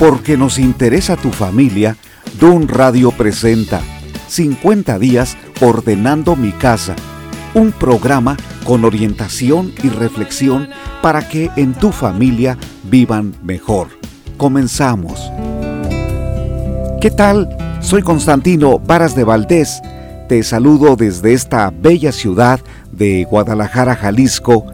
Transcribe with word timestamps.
Porque 0.00 0.38
nos 0.38 0.58
interesa 0.58 1.14
tu 1.14 1.30
familia, 1.30 1.94
Dun 2.40 2.68
Radio 2.68 3.10
presenta 3.10 3.82
50 4.28 4.98
días 4.98 5.36
ordenando 5.60 6.36
mi 6.36 6.52
casa, 6.52 6.96
un 7.52 7.70
programa 7.70 8.38
con 8.64 8.86
orientación 8.86 9.74
y 9.82 9.90
reflexión 9.90 10.70
para 11.02 11.28
que 11.28 11.50
en 11.56 11.74
tu 11.74 11.92
familia 11.92 12.56
vivan 12.84 13.34
mejor. 13.42 13.88
Comenzamos. 14.38 15.30
¿Qué 17.02 17.10
tal? 17.14 17.54
Soy 17.80 18.00
Constantino 18.00 18.78
Varas 18.78 19.14
de 19.14 19.24
Valdés. 19.24 19.82
Te 20.30 20.42
saludo 20.44 20.96
desde 20.96 21.34
esta 21.34 21.70
bella 21.70 22.12
ciudad 22.12 22.58
de 22.90 23.24
Guadalajara, 23.24 23.96
Jalisco, 23.96 24.64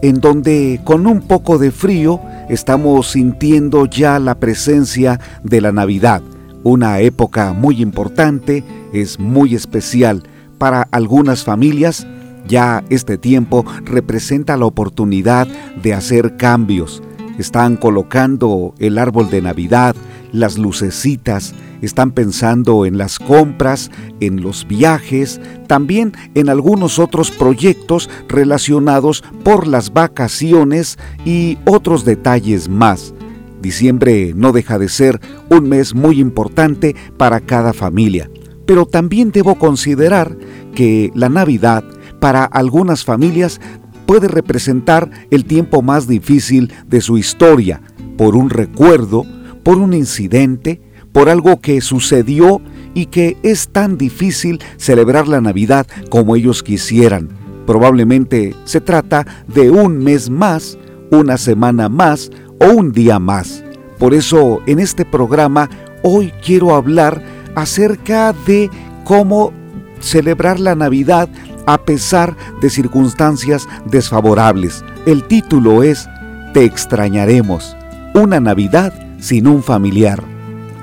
en 0.00 0.20
donde 0.20 0.80
con 0.84 1.08
un 1.08 1.22
poco 1.22 1.58
de 1.58 1.72
frío 1.72 2.20
estamos 2.48 3.12
sintiendo 3.12 3.86
ya 3.86 4.18
la 4.18 4.36
presencia 4.36 5.20
de 5.42 5.60
la 5.60 5.72
Navidad, 5.72 6.22
una 6.62 6.98
época 7.00 7.52
muy 7.52 7.80
importante, 7.80 8.64
es 8.92 9.20
muy 9.20 9.54
especial 9.54 10.24
para 10.58 10.88
algunas 10.90 11.44
familias. 11.44 12.06
Ya 12.48 12.82
este 12.90 13.18
tiempo 13.18 13.64
representa 13.84 14.56
la 14.56 14.66
oportunidad 14.66 15.46
de 15.82 15.94
hacer 15.94 16.36
cambios. 16.36 17.02
Están 17.38 17.76
colocando 17.76 18.74
el 18.78 18.98
árbol 18.98 19.30
de 19.30 19.42
Navidad, 19.42 19.94
las 20.32 20.58
lucecitas, 20.58 21.54
están 21.82 22.12
pensando 22.12 22.86
en 22.86 22.98
las 22.98 23.18
compras, 23.18 23.90
en 24.20 24.42
los 24.42 24.66
viajes, 24.66 25.40
también 25.66 26.12
en 26.34 26.48
algunos 26.48 26.98
otros 26.98 27.30
proyectos 27.30 28.08
relacionados 28.28 29.22
por 29.44 29.66
las 29.66 29.92
vacaciones 29.92 30.98
y 31.24 31.58
otros 31.64 32.04
detalles 32.04 32.68
más. 32.68 33.14
Diciembre 33.60 34.32
no 34.34 34.52
deja 34.52 34.78
de 34.78 34.88
ser 34.88 35.20
un 35.48 35.68
mes 35.68 35.94
muy 35.94 36.20
importante 36.20 36.94
para 37.16 37.40
cada 37.40 37.72
familia, 37.72 38.30
pero 38.66 38.86
también 38.86 39.32
debo 39.32 39.56
considerar 39.56 40.36
que 40.74 41.10
la 41.14 41.28
Navidad 41.28 41.84
para 42.20 42.44
algunas 42.44 43.04
familias 43.04 43.60
puede 44.06 44.28
representar 44.28 45.10
el 45.30 45.44
tiempo 45.44 45.82
más 45.82 46.06
difícil 46.06 46.72
de 46.86 47.00
su 47.00 47.18
historia, 47.18 47.82
por 48.16 48.36
un 48.36 48.50
recuerdo, 48.50 49.24
por 49.66 49.78
un 49.78 49.94
incidente, 49.94 50.80
por 51.10 51.28
algo 51.28 51.60
que 51.60 51.80
sucedió 51.80 52.60
y 52.94 53.06
que 53.06 53.36
es 53.42 53.66
tan 53.66 53.98
difícil 53.98 54.60
celebrar 54.76 55.26
la 55.26 55.40
Navidad 55.40 55.88
como 56.08 56.36
ellos 56.36 56.62
quisieran. 56.62 57.30
Probablemente 57.66 58.54
se 58.64 58.80
trata 58.80 59.26
de 59.48 59.72
un 59.72 59.98
mes 59.98 60.30
más, 60.30 60.78
una 61.10 61.36
semana 61.36 61.88
más 61.88 62.30
o 62.60 62.66
un 62.76 62.92
día 62.92 63.18
más. 63.18 63.64
Por 63.98 64.14
eso 64.14 64.60
en 64.66 64.78
este 64.78 65.04
programa 65.04 65.68
hoy 66.04 66.32
quiero 66.44 66.72
hablar 66.72 67.20
acerca 67.56 68.32
de 68.46 68.70
cómo 69.02 69.52
celebrar 69.98 70.60
la 70.60 70.76
Navidad 70.76 71.28
a 71.66 71.78
pesar 71.78 72.36
de 72.60 72.70
circunstancias 72.70 73.66
desfavorables. 73.90 74.84
El 75.06 75.24
título 75.24 75.82
es 75.82 76.08
Te 76.54 76.64
extrañaremos, 76.64 77.76
una 78.14 78.38
Navidad 78.38 79.05
sin 79.18 79.46
un 79.46 79.62
familiar. 79.62 80.22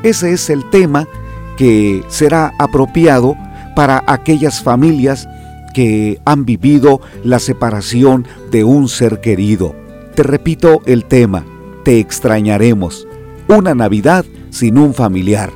Ese 0.04 0.34
es 0.34 0.50
el 0.50 0.70
tema 0.70 1.08
que 1.58 2.04
será 2.08 2.54
apropiado 2.60 3.36
para 3.76 4.04
aquellas 4.08 4.62
familias 4.62 5.28
que 5.74 6.20
han 6.26 6.46
vivido 6.46 7.02
la 7.24 7.40
separación 7.40 8.28
de 8.52 8.64
un 8.64 8.88
ser 8.88 9.22
querido. 9.22 9.76
Te 10.16 10.24
repito 10.24 10.82
el 10.86 11.06
tema, 11.06 11.44
te 11.84 12.00
extrañaremos. 12.00 13.08
Una 13.48 13.74
Navidad 13.74 14.26
sin 14.52 14.78
un 14.78 14.94
familiar. 14.94 15.52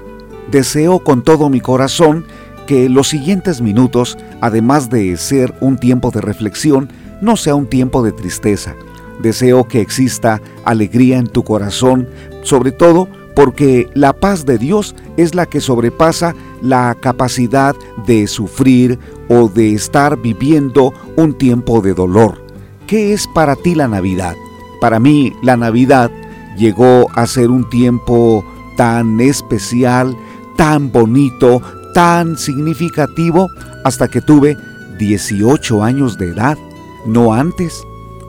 Deseo 0.51 0.99
con 0.99 1.23
todo 1.23 1.49
mi 1.49 1.61
corazón 1.61 2.25
que 2.65 2.89
los 2.89 3.07
siguientes 3.07 3.61
minutos, 3.61 4.17
además 4.41 4.89
de 4.89 5.15
ser 5.17 5.53
un 5.61 5.77
tiempo 5.77 6.11
de 6.11 6.21
reflexión, 6.21 6.89
no 7.21 7.37
sea 7.37 7.55
un 7.55 7.67
tiempo 7.67 8.03
de 8.03 8.11
tristeza. 8.11 8.75
Deseo 9.21 9.67
que 9.67 9.81
exista 9.81 10.41
alegría 10.65 11.17
en 11.17 11.27
tu 11.27 11.43
corazón, 11.43 12.07
sobre 12.47 12.71
todo 12.71 13.07
porque 13.35 13.87
la 13.93 14.13
paz 14.13 14.45
de 14.45 14.57
Dios 14.57 14.95
es 15.17 15.35
la 15.35 15.45
que 15.45 15.61
sobrepasa 15.61 16.33
la 16.61 16.95
capacidad 16.99 17.75
de 18.07 18.25
sufrir 18.25 18.97
o 19.29 19.47
de 19.47 19.73
estar 19.73 20.17
viviendo 20.17 20.93
un 21.17 21.37
tiempo 21.37 21.81
de 21.81 21.93
dolor. 21.93 22.41
¿Qué 22.87 23.13
es 23.13 23.27
para 23.27 23.55
ti 23.55 23.75
la 23.75 23.87
Navidad? 23.87 24.35
Para 24.81 24.99
mí 24.99 25.33
la 25.43 25.57
Navidad 25.57 26.09
llegó 26.57 27.11
a 27.13 27.27
ser 27.27 27.51
un 27.51 27.69
tiempo 27.69 28.43
tan 28.75 29.19
especial, 29.19 30.15
tan 30.55 30.91
bonito, 30.91 31.61
tan 31.93 32.37
significativo 32.37 33.49
hasta 33.83 34.07
que 34.07 34.21
tuve 34.21 34.57
18 34.97 35.83
años 35.83 36.17
de 36.17 36.29
edad, 36.29 36.57
no 37.05 37.33
antes. 37.33 37.83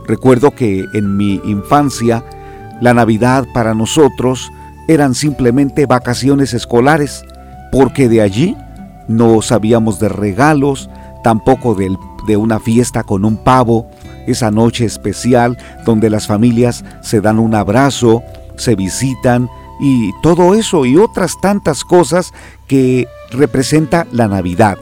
Recuerdo 0.07 0.51
que 0.51 0.84
en 0.93 1.17
mi 1.17 1.41
infancia 1.45 2.25
la 2.81 2.94
Navidad 2.94 3.47
para 3.53 3.75
nosotros 3.75 4.53
eran 4.87 5.15
simplemente 5.15 5.87
vacaciones 5.87 6.55
escolares, 6.55 7.25
porque 7.71 8.09
de 8.09 8.22
allí 8.22 8.56
no 9.06 9.43
sabíamos 9.43 9.99
de 9.99 10.09
regalos, 10.09 10.89
tampoco 11.22 11.75
de 11.75 12.37
una 12.37 12.61
fiesta 12.61 13.03
con 13.03 13.25
un 13.25 13.37
pavo, 13.37 13.91
esa 14.27 14.50
noche 14.50 14.84
especial 14.84 15.56
donde 15.84 16.11
las 16.11 16.27
familias 16.27 16.84
se 17.03 17.21
dan 17.21 17.39
un 17.39 17.55
abrazo, 17.55 18.22
se 18.56 18.75
visitan 18.75 19.49
y 19.81 20.12
todo 20.22 20.55
eso 20.55 20.84
y 20.84 20.97
otras 20.97 21.41
tantas 21.41 21.84
cosas 21.84 22.33
que 22.66 23.06
representa 23.31 24.06
la 24.12 24.28
Navidad. 24.28 24.78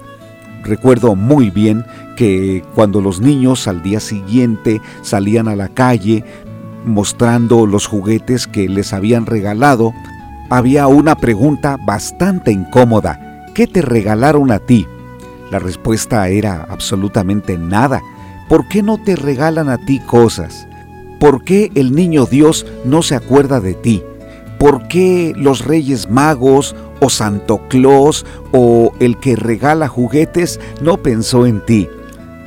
Recuerdo 0.63 1.15
muy 1.15 1.51
bien 1.51 1.85
que 2.17 2.65
cuando 2.75 3.01
los 3.01 3.21
niños 3.21 3.69
al 3.69 3.83
día 3.83 4.01
siguiente 4.01 4.81
salían 5.03 5.47
a 5.49 5.55
la 5.55 5.69
calle 5.69 6.25
mostrando 6.87 7.67
los 7.67 7.87
juguetes 7.87 8.47
que 8.47 8.69
les 8.69 8.93
habían 8.93 9.27
regalado, 9.27 9.93
había 10.49 10.87
una 10.87 11.17
pregunta 11.17 11.77
bastante 11.85 12.53
incómoda. 12.53 13.45
¿Qué 13.55 13.67
te 13.67 13.83
regalaron 13.83 14.53
a 14.53 14.61
ti? 14.61 14.87
La 15.51 15.59
respuesta 15.59 16.29
era 16.29 16.67
absolutamente 16.69 17.59
nada. 17.59 18.01
¿Por 18.49 18.69
qué 18.69 18.83
no 18.83 18.99
te 18.99 19.17
regalan 19.17 19.69
a 19.69 19.79
ti 19.79 19.99
cosas? 20.01 20.69
¿Por 21.19 21.43
qué 21.45 21.71
el 21.75 21.95
niño 21.95 22.27
Dios 22.27 22.67
no 22.85 23.03
se 23.03 23.17
acuerda 23.17 23.61
de 23.61 23.75
ti? 23.75 24.03
¿Por 24.59 24.87
qué 24.89 25.33
los 25.37 25.65
Reyes 25.65 26.09
Magos 26.09 26.77
o 27.01 27.11
Santo 27.11 27.61
Claus 27.69 28.25
o 28.53 28.93
el 29.01 29.19
que 29.19 29.37
regala 29.37 29.89
juguetes 29.89 30.61
no 30.81 30.99
pensó 30.99 31.47
en 31.47 31.65
ti? 31.65 31.89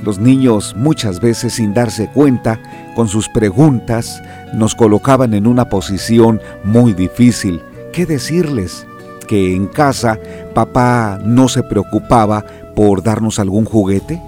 Los 0.04 0.20
niños 0.20 0.76
muchas 0.78 1.20
veces 1.20 1.54
sin 1.54 1.74
darse 1.74 2.10
cuenta, 2.10 2.60
con 3.00 3.08
sus 3.08 3.30
preguntas, 3.30 4.22
nos 4.52 4.76
colocaban 4.76 5.34
en 5.34 5.48
una 5.48 5.70
posición 5.70 6.42
muy 6.66 6.92
difícil. 6.92 7.62
¿Qué 7.94 8.06
decirles? 8.06 8.86
Que 9.26 9.56
en 9.56 9.68
casa 9.68 10.20
papá 10.54 11.18
no 11.24 11.48
se 11.48 11.64
preocupaba 11.64 12.44
por 12.76 13.02
darnos 13.02 13.40
algún 13.40 13.64
juguete? 13.64 14.22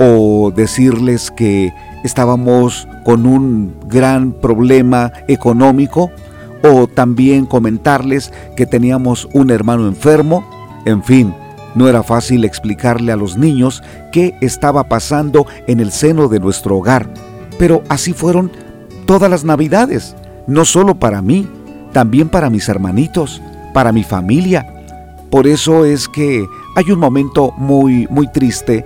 ¿O 0.00 0.50
decirles 0.50 1.30
que 1.30 1.72
estábamos 2.02 2.88
con 3.04 3.24
un 3.24 3.76
gran 3.86 4.32
problema 4.32 5.12
económico? 5.28 6.10
¿O 6.64 6.88
también 6.88 7.46
comentarles 7.46 8.32
que 8.56 8.66
teníamos 8.66 9.28
un 9.32 9.50
hermano 9.50 9.86
enfermo? 9.86 10.44
En 10.86 11.04
fin, 11.04 11.32
no 11.76 11.88
era 11.88 12.02
fácil 12.02 12.44
explicarle 12.44 13.12
a 13.12 13.16
los 13.16 13.36
niños 13.36 13.84
qué 14.10 14.34
estaba 14.40 14.88
pasando 14.88 15.46
en 15.68 15.78
el 15.78 15.92
seno 15.92 16.26
de 16.26 16.40
nuestro 16.40 16.78
hogar, 16.78 17.08
pero 17.58 17.82
así 17.88 18.12
fueron 18.12 18.50
todas 19.06 19.30
las 19.30 19.44
navidades, 19.44 20.14
no 20.46 20.64
solo 20.64 20.98
para 20.98 21.22
mí, 21.22 21.48
también 21.92 22.28
para 22.28 22.50
mis 22.50 22.68
hermanitos, 22.68 23.42
para 23.74 23.92
mi 23.92 24.04
familia. 24.04 24.66
Por 25.30 25.46
eso 25.46 25.84
es 25.84 26.08
que 26.08 26.46
hay 26.76 26.90
un 26.90 26.98
momento 26.98 27.52
muy, 27.56 28.06
muy 28.08 28.28
triste. 28.28 28.84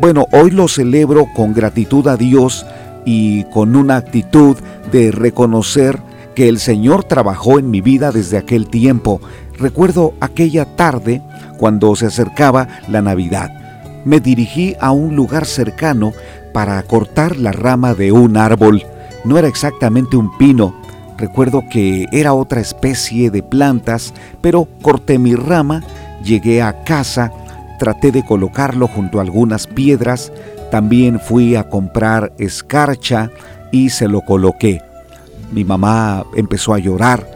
Bueno, 0.00 0.26
hoy 0.32 0.50
lo 0.50 0.66
celebro 0.66 1.26
con 1.34 1.54
gratitud 1.54 2.06
a 2.08 2.16
Dios 2.16 2.66
y 3.04 3.44
con 3.44 3.76
una 3.76 3.96
actitud 3.96 4.56
de 4.90 5.12
reconocer 5.12 6.00
que 6.34 6.48
el 6.48 6.58
Señor 6.58 7.04
trabajó 7.04 7.58
en 7.58 7.70
mi 7.70 7.80
vida 7.80 8.10
desde 8.10 8.38
aquel 8.38 8.66
tiempo. 8.66 9.20
Recuerdo 9.58 10.14
aquella 10.20 10.64
tarde 10.64 11.22
cuando 11.58 11.94
se 11.94 12.06
acercaba 12.06 12.68
la 12.88 13.02
Navidad. 13.02 13.63
Me 14.04 14.20
dirigí 14.20 14.76
a 14.80 14.90
un 14.90 15.16
lugar 15.16 15.46
cercano 15.46 16.12
para 16.52 16.82
cortar 16.82 17.36
la 17.36 17.52
rama 17.52 17.94
de 17.94 18.12
un 18.12 18.36
árbol. 18.36 18.84
No 19.24 19.38
era 19.38 19.48
exactamente 19.48 20.16
un 20.16 20.36
pino. 20.36 20.74
Recuerdo 21.16 21.62
que 21.70 22.06
era 22.12 22.34
otra 22.34 22.60
especie 22.60 23.30
de 23.30 23.42
plantas, 23.42 24.12
pero 24.40 24.68
corté 24.82 25.18
mi 25.18 25.34
rama, 25.34 25.82
llegué 26.22 26.60
a 26.60 26.84
casa, 26.84 27.32
traté 27.78 28.12
de 28.12 28.24
colocarlo 28.24 28.88
junto 28.88 29.18
a 29.18 29.22
algunas 29.22 29.66
piedras, 29.66 30.32
también 30.70 31.20
fui 31.20 31.54
a 31.56 31.68
comprar 31.68 32.32
escarcha 32.38 33.30
y 33.70 33.90
se 33.90 34.08
lo 34.08 34.22
coloqué. 34.22 34.82
Mi 35.52 35.64
mamá 35.64 36.24
empezó 36.34 36.74
a 36.74 36.78
llorar 36.78 37.26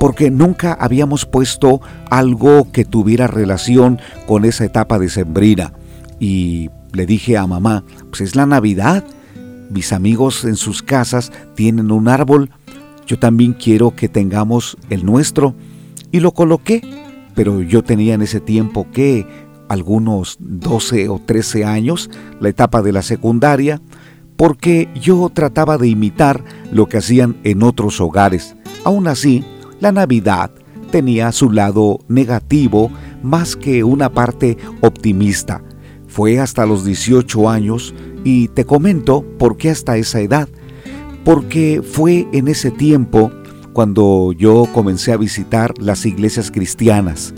porque 0.00 0.30
nunca 0.30 0.76
habíamos 0.78 1.26
puesto 1.26 1.80
algo 2.10 2.70
que 2.72 2.84
tuviera 2.84 3.26
relación 3.26 4.00
con 4.26 4.44
esa 4.44 4.64
etapa 4.64 4.98
de 4.98 5.08
sembrina. 5.08 5.72
Y 6.20 6.70
le 6.92 7.06
dije 7.06 7.36
a 7.36 7.46
mamá, 7.46 7.84
pues 8.10 8.20
es 8.20 8.36
la 8.36 8.46
Navidad, 8.46 9.04
mis 9.70 9.92
amigos 9.92 10.44
en 10.44 10.56
sus 10.56 10.82
casas 10.82 11.30
tienen 11.54 11.90
un 11.90 12.08
árbol, 12.08 12.50
yo 13.06 13.18
también 13.18 13.52
quiero 13.52 13.94
que 13.94 14.08
tengamos 14.08 14.76
el 14.90 15.04
nuestro. 15.04 15.54
Y 16.10 16.20
lo 16.20 16.32
coloqué, 16.32 16.82
pero 17.34 17.62
yo 17.62 17.82
tenía 17.82 18.14
en 18.14 18.22
ese 18.22 18.40
tiempo 18.40 18.86
que 18.92 19.26
algunos 19.68 20.36
12 20.40 21.08
o 21.08 21.20
13 21.24 21.64
años, 21.64 22.10
la 22.40 22.48
etapa 22.48 22.82
de 22.82 22.92
la 22.92 23.02
secundaria, 23.02 23.80
porque 24.36 24.88
yo 24.94 25.30
trataba 25.32 25.78
de 25.78 25.88
imitar 25.88 26.44
lo 26.70 26.86
que 26.86 26.98
hacían 26.98 27.36
en 27.44 27.62
otros 27.62 28.00
hogares. 28.00 28.56
Aún 28.84 29.08
así, 29.08 29.44
la 29.80 29.92
Navidad 29.92 30.50
tenía 30.90 31.32
su 31.32 31.50
lado 31.50 31.98
negativo 32.08 32.90
más 33.22 33.56
que 33.56 33.84
una 33.84 34.10
parte 34.10 34.56
optimista. 34.80 35.62
Fue 36.08 36.40
hasta 36.40 36.66
los 36.66 36.84
18 36.84 37.48
años 37.48 37.94
y 38.24 38.48
te 38.48 38.64
comento 38.64 39.24
por 39.38 39.56
qué 39.56 39.70
hasta 39.70 39.96
esa 39.96 40.20
edad. 40.20 40.48
Porque 41.24 41.82
fue 41.82 42.26
en 42.32 42.48
ese 42.48 42.70
tiempo 42.70 43.30
cuando 43.72 44.32
yo 44.32 44.66
comencé 44.72 45.12
a 45.12 45.16
visitar 45.16 45.72
las 45.78 46.04
iglesias 46.06 46.50
cristianas. 46.50 47.34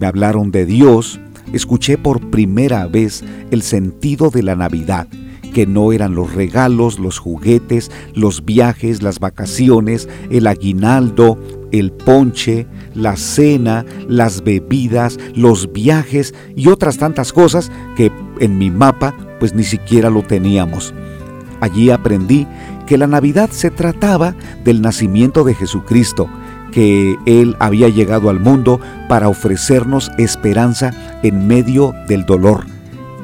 Me 0.00 0.06
hablaron 0.06 0.50
de 0.50 0.64
Dios, 0.64 1.20
escuché 1.52 1.98
por 1.98 2.30
primera 2.30 2.86
vez 2.86 3.22
el 3.50 3.62
sentido 3.62 4.30
de 4.30 4.42
la 4.42 4.56
Navidad 4.56 5.08
que 5.54 5.66
no 5.66 5.92
eran 5.92 6.14
los 6.14 6.34
regalos, 6.34 6.98
los 6.98 7.18
juguetes, 7.18 7.90
los 8.12 8.44
viajes, 8.44 9.02
las 9.02 9.20
vacaciones, 9.20 10.08
el 10.28 10.46
aguinaldo, 10.46 11.38
el 11.72 11.92
ponche, 11.92 12.66
la 12.94 13.16
cena, 13.16 13.86
las 14.08 14.44
bebidas, 14.44 15.18
los 15.34 15.72
viajes 15.72 16.34
y 16.56 16.68
otras 16.68 16.98
tantas 16.98 17.32
cosas 17.32 17.72
que 17.96 18.12
en 18.40 18.58
mi 18.58 18.70
mapa 18.70 19.14
pues 19.38 19.54
ni 19.54 19.64
siquiera 19.64 20.10
lo 20.10 20.22
teníamos. 20.22 20.92
Allí 21.60 21.90
aprendí 21.90 22.46
que 22.86 22.98
la 22.98 23.06
Navidad 23.06 23.48
se 23.50 23.70
trataba 23.70 24.34
del 24.64 24.82
nacimiento 24.82 25.44
de 25.44 25.54
Jesucristo, 25.54 26.28
que 26.72 27.16
Él 27.26 27.56
había 27.60 27.88
llegado 27.88 28.28
al 28.28 28.40
mundo 28.40 28.80
para 29.08 29.28
ofrecernos 29.28 30.10
esperanza 30.18 30.90
en 31.22 31.46
medio 31.46 31.94
del 32.08 32.26
dolor. 32.26 32.66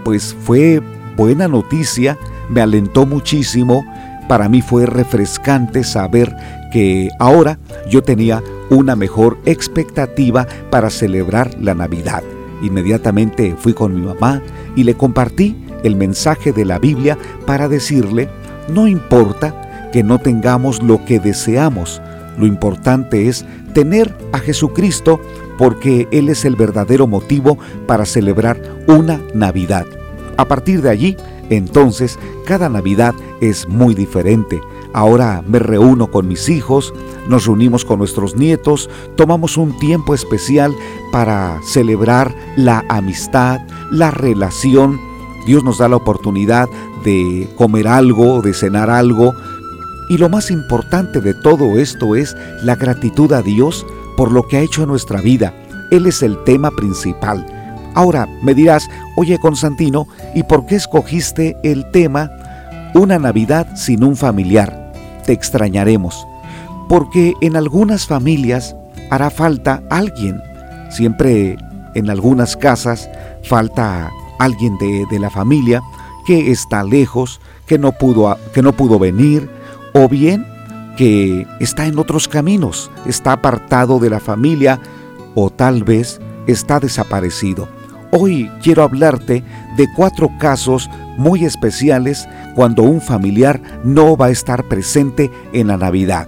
Pues 0.05 0.35
fue 0.45 0.81
buena 1.17 1.49
noticia, 1.49 2.19
me 2.49 2.61
alentó 2.61 3.07
muchísimo, 3.07 3.85
para 4.29 4.49
mí 4.49 4.63
fue 4.63 4.87
refrescante 4.87 5.85
saber 5.85 6.35
que 6.73 7.09
ahora 7.19 7.59
yo 7.89 8.03
tenía 8.03 8.43
una 8.71 8.95
mejor 8.95 9.39
expectativa 9.45 10.47
para 10.71 10.91
celebrar 10.91 11.51
la 11.61 11.75
Navidad. 11.75 12.23
Inmediatamente 12.63 13.57
fui 13.59 13.75
con 13.75 13.95
mi 13.95 14.03
mamá 14.03 14.43
y 14.77 14.85
le 14.85 14.95
compartí 14.95 15.57
el 15.83 15.97
mensaje 15.97 16.53
de 16.53 16.65
la 16.65 16.79
Biblia 16.79 17.19
para 17.47 17.69
decirle, 17.69 18.29
no 18.69 18.87
importa 18.87 19.91
que 19.93 20.03
no 20.03 20.19
tengamos 20.19 20.83
lo 20.83 21.05
que 21.05 21.19
deseamos, 21.19 22.01
lo 22.39 22.47
importante 22.47 23.29
es 23.29 23.45
tener 23.75 24.15
a 24.33 24.39
Jesucristo 24.39 25.21
porque 25.59 26.09
Él 26.11 26.29
es 26.29 26.45
el 26.45 26.57
verdadero 26.57 27.07
motivo 27.07 27.59
para 27.87 28.05
celebrar 28.05 28.61
una 28.87 29.21
Navidad. 29.35 29.87
A 30.41 30.49
partir 30.49 30.81
de 30.81 30.89
allí, 30.89 31.19
entonces, 31.51 32.19
cada 32.47 32.71
Navidad 32.71 33.15
es 33.43 33.69
muy 33.69 33.95
diferente. 33.95 34.59
Ahora 34.95 35.45
me 35.47 35.59
reúno 35.59 36.11
con 36.11 36.29
mis 36.29 36.49
hijos, 36.49 36.95
nos 37.29 37.45
reunimos 37.45 37.85
con 37.85 37.99
nuestros 37.99 38.37
nietos, 38.37 38.89
tomamos 39.17 39.59
un 39.59 39.79
tiempo 39.79 40.15
especial 40.15 40.75
para 41.13 41.61
celebrar 41.63 42.35
la 42.57 42.87
amistad, 42.89 43.61
la 43.91 44.11
relación. 44.11 44.99
Dios 45.45 45.63
nos 45.63 45.77
da 45.77 45.91
la 45.91 45.97
oportunidad 45.97 46.71
de 47.05 47.47
comer 47.59 47.87
algo, 47.87 48.41
de 48.41 48.55
cenar 48.55 48.89
algo. 48.89 49.35
Y 50.09 50.17
lo 50.17 50.31
más 50.31 50.51
importante 50.51 51.21
de 51.21 51.35
todo 51.35 51.79
esto 51.79 52.17
es 52.17 52.35
la 52.63 52.77
gratitud 52.77 53.31
a 53.35 53.43
Dios 53.43 53.87
por 54.17 54.33
lo 54.33 54.49
que 54.49 54.57
ha 54.57 54.63
hecho 54.63 54.85
en 54.85 54.89
nuestra 54.89 55.21
vida. 55.21 55.55
Él 55.91 56.07
es 56.07 56.23
el 56.23 56.43
tema 56.45 56.71
principal. 56.71 57.60
Ahora 58.01 58.27
me 58.41 58.55
dirás, 58.55 58.89
oye 59.15 59.39
Constantino, 59.39 60.09
¿y 60.35 60.45
por 60.45 60.65
qué 60.65 60.77
escogiste 60.77 61.59
el 61.63 61.91
tema 61.91 62.31
Una 62.95 63.19
Navidad 63.19 63.77
sin 63.77 64.03
un 64.05 64.17
familiar? 64.17 64.91
Te 65.27 65.35
extrañaremos. 65.35 66.27
Porque 66.89 67.35
en 67.43 67.57
algunas 67.57 68.07
familias 68.07 68.75
hará 69.11 69.29
falta 69.29 69.83
alguien. 69.91 70.41
Siempre 70.89 71.59
en 71.95 72.09
algunas 72.09 72.57
casas 72.57 73.11
falta 73.45 74.11
alguien 74.39 74.79
de, 74.79 75.05
de 75.11 75.19
la 75.19 75.29
familia 75.29 75.83
que 76.25 76.51
está 76.51 76.83
lejos, 76.83 77.39
que 77.67 77.79
no, 77.79 77.93
pudo, 77.93 78.35
que 78.55 78.63
no 78.63 78.73
pudo 78.73 78.99
venir, 78.99 79.51
o 79.93 80.09
bien 80.09 80.47
que 80.97 81.47
está 81.61 81.85
en 81.85 81.99
otros 81.99 82.29
caminos, 82.29 82.91
está 83.05 83.33
apartado 83.33 83.99
de 83.99 84.09
la 84.09 84.21
familia, 84.21 84.81
o 85.35 85.51
tal 85.51 85.85
vez 85.85 86.19
está 86.47 86.81
desaparecido. 86.81 87.69
Hoy 88.13 88.51
quiero 88.61 88.83
hablarte 88.83 89.45
de 89.77 89.89
cuatro 89.95 90.31
casos 90.39 90.91
muy 91.17 91.45
especiales 91.45 92.29
cuando 92.57 92.83
un 92.83 93.01
familiar 93.01 93.61
no 93.85 94.17
va 94.17 94.27
a 94.27 94.31
estar 94.31 94.65
presente 94.65 95.31
en 95.53 95.69
la 95.69 95.77
Navidad. 95.77 96.27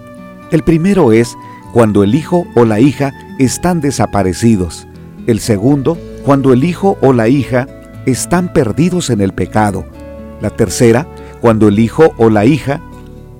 El 0.51 0.63
primero 0.63 1.11
es 1.11 1.35
cuando 1.73 2.03
el 2.03 2.15
hijo 2.15 2.45
o 2.55 2.63
la 2.63 2.79
hija 2.79 3.11
están 3.37 3.81
desaparecidos. 3.81 4.87
El 5.27 5.41
segundo, 5.41 5.97
cuando 6.23 6.53
el 6.53 6.63
hijo 6.63 6.97
o 7.01 7.11
la 7.11 7.27
hija 7.27 7.67
están 8.05 8.53
perdidos 8.53 9.09
en 9.09 9.19
el 9.19 9.33
pecado. 9.33 9.83
La 10.39 10.51
tercera, 10.51 11.05
cuando 11.41 11.67
el 11.67 11.79
hijo 11.79 12.13
o 12.17 12.29
la 12.29 12.45
hija 12.45 12.79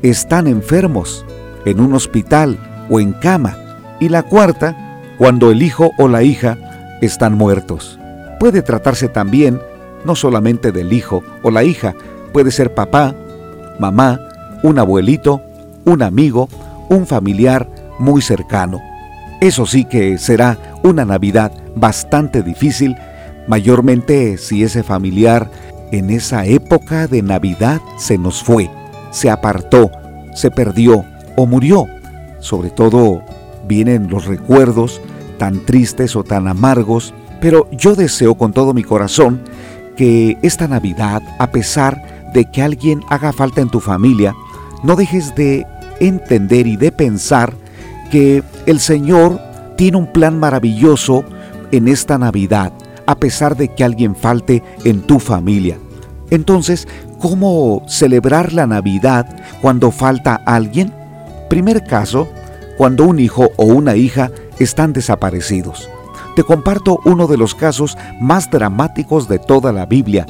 están 0.02 0.48
enfermos, 0.48 1.26
en 1.66 1.80
un 1.80 1.94
hospital 1.94 2.58
o 2.90 3.00
en 3.00 3.14
cama. 3.14 3.56
Y 4.02 4.10
la 4.10 4.24
cuarta, 4.24 5.00
cuando 5.18 5.50
el 5.50 5.62
hijo 5.62 5.92
o 5.98 6.10
la 6.10 6.24
hija 6.24 6.58
están 7.02 7.36
muertos. 7.36 8.00
Puede 8.40 8.62
tratarse 8.62 9.08
también 9.08 9.60
no 10.06 10.16
solamente 10.16 10.72
del 10.72 10.94
hijo 10.94 11.24
o 11.44 11.52
la 11.52 11.64
hija, 11.64 11.96
puede 12.32 12.52
ser 12.52 12.74
papá, 12.74 13.16
mamá, 13.80 14.20
un 14.64 14.80
abuelito, 14.80 15.42
un 15.86 16.02
amigo, 16.02 16.50
un 16.90 17.08
familiar 17.08 17.70
muy 18.00 18.22
cercano. 18.22 18.82
Eso 19.42 19.66
sí 19.66 19.86
que 19.86 20.18
será 20.18 20.58
una 20.84 21.06
Navidad 21.06 21.52
bastante 21.76 22.44
difícil, 22.44 22.96
mayormente 23.48 24.38
si 24.38 24.64
ese 24.64 24.84
familiar 24.84 25.50
en 25.92 26.10
esa 26.10 26.46
época 26.46 27.08
de 27.08 27.22
Navidad 27.22 27.82
se 27.98 28.18
nos 28.18 28.42
fue, 28.44 28.70
se 29.12 29.30
apartó, 29.30 29.92
se 30.34 30.50
perdió 30.50 31.06
o 31.36 31.46
murió. 31.46 31.88
Sobre 32.40 32.70
todo 32.70 33.22
vienen 33.68 34.10
los 34.10 34.26
recuerdos 34.26 35.02
tan 35.38 35.60
tristes 35.66 36.16
o 36.16 36.24
tan 36.24 36.48
amargos 36.48 37.14
pero 37.44 37.70
yo 37.72 37.94
deseo 37.94 38.36
con 38.36 38.54
todo 38.54 38.74
mi 38.74 38.84
corazón 38.84 39.42
que 39.98 40.38
esta 40.44 40.66
Navidad, 40.70 41.22
a 41.40 41.52
pesar 41.52 42.32
de 42.34 42.46
que 42.50 42.62
alguien 42.62 43.02
haga 43.10 43.34
falta 43.34 43.60
en 43.60 43.68
tu 43.68 43.82
familia, 43.82 44.34
no 44.82 44.96
dejes 44.96 45.36
de 45.36 45.68
entender 46.00 46.68
y 46.68 46.78
de 46.78 46.94
pensar 46.94 47.54
que 48.10 48.44
el 48.66 48.80
Señor 48.80 49.42
tiene 49.76 49.98
un 49.98 50.08
plan 50.08 50.40
maravilloso 50.40 51.26
en 51.74 51.90
esta 51.90 52.18
Navidad, 52.18 52.72
a 53.08 53.16
pesar 53.16 53.58
de 53.58 53.68
que 53.68 53.84
alguien 53.84 54.16
falte 54.16 54.64
en 54.86 55.02
tu 55.02 55.20
familia. 55.20 55.78
Entonces, 56.30 56.88
¿cómo 57.20 57.84
celebrar 57.90 58.54
la 58.54 58.68
Navidad 58.68 59.28
cuando 59.62 59.92
falta 59.92 60.36
alguien? 60.46 60.94
Primer 61.50 61.84
caso, 61.84 62.26
cuando 62.78 63.04
un 63.04 63.20
hijo 63.20 63.50
o 63.58 63.66
una 63.66 63.98
hija 63.98 64.32
están 64.60 64.94
desaparecidos 64.94 65.90
te 66.36 66.44
comparto 66.44 67.00
uno 67.06 67.28
de 67.28 67.38
los 67.38 67.56
casos 67.56 67.98
más 68.20 68.50
dramáticos 68.50 69.28
de 69.28 69.40
toda 69.40 69.72
la 69.72 69.86
Biblia. 69.86 70.26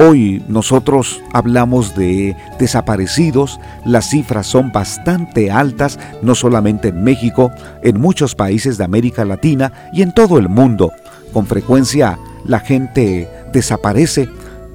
Hoy 0.00 0.44
nosotros 0.46 1.20
hablamos 1.32 1.96
de 1.96 2.36
desaparecidos, 2.60 3.58
las 3.84 4.10
cifras 4.10 4.46
son 4.46 4.70
bastante 4.70 5.50
altas, 5.50 5.98
no 6.22 6.36
solamente 6.36 6.88
en 6.88 7.02
México, 7.02 7.50
en 7.82 8.00
muchos 8.00 8.36
países 8.36 8.78
de 8.78 8.84
América 8.84 9.24
Latina 9.24 9.72
y 9.92 10.02
en 10.02 10.14
todo 10.14 10.38
el 10.38 10.48
mundo. 10.48 10.92
Con 11.32 11.46
frecuencia 11.46 12.16
la 12.44 12.60
gente 12.60 13.28
desaparece. 13.52 14.28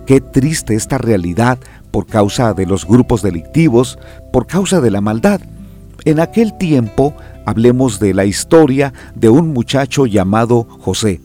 Qué 0.06 0.20
triste 0.20 0.76
esta 0.76 0.98
realidad 0.98 1.58
por 1.90 2.06
causa 2.06 2.54
de 2.54 2.66
los 2.66 2.86
grupos 2.86 3.22
delictivos, 3.22 3.98
por 4.34 4.46
causa 4.46 4.82
de 4.82 4.92
la 4.92 5.00
maldad. 5.00 5.40
En 6.04 6.20
aquel 6.20 6.58
tiempo 6.58 7.14
hablemos 7.46 8.00
de 8.00 8.14
la 8.14 8.26
historia 8.26 8.94
de 9.16 9.30
un 9.30 9.50
muchacho 9.50 10.06
llamado 10.06 10.68
José. 10.80 11.22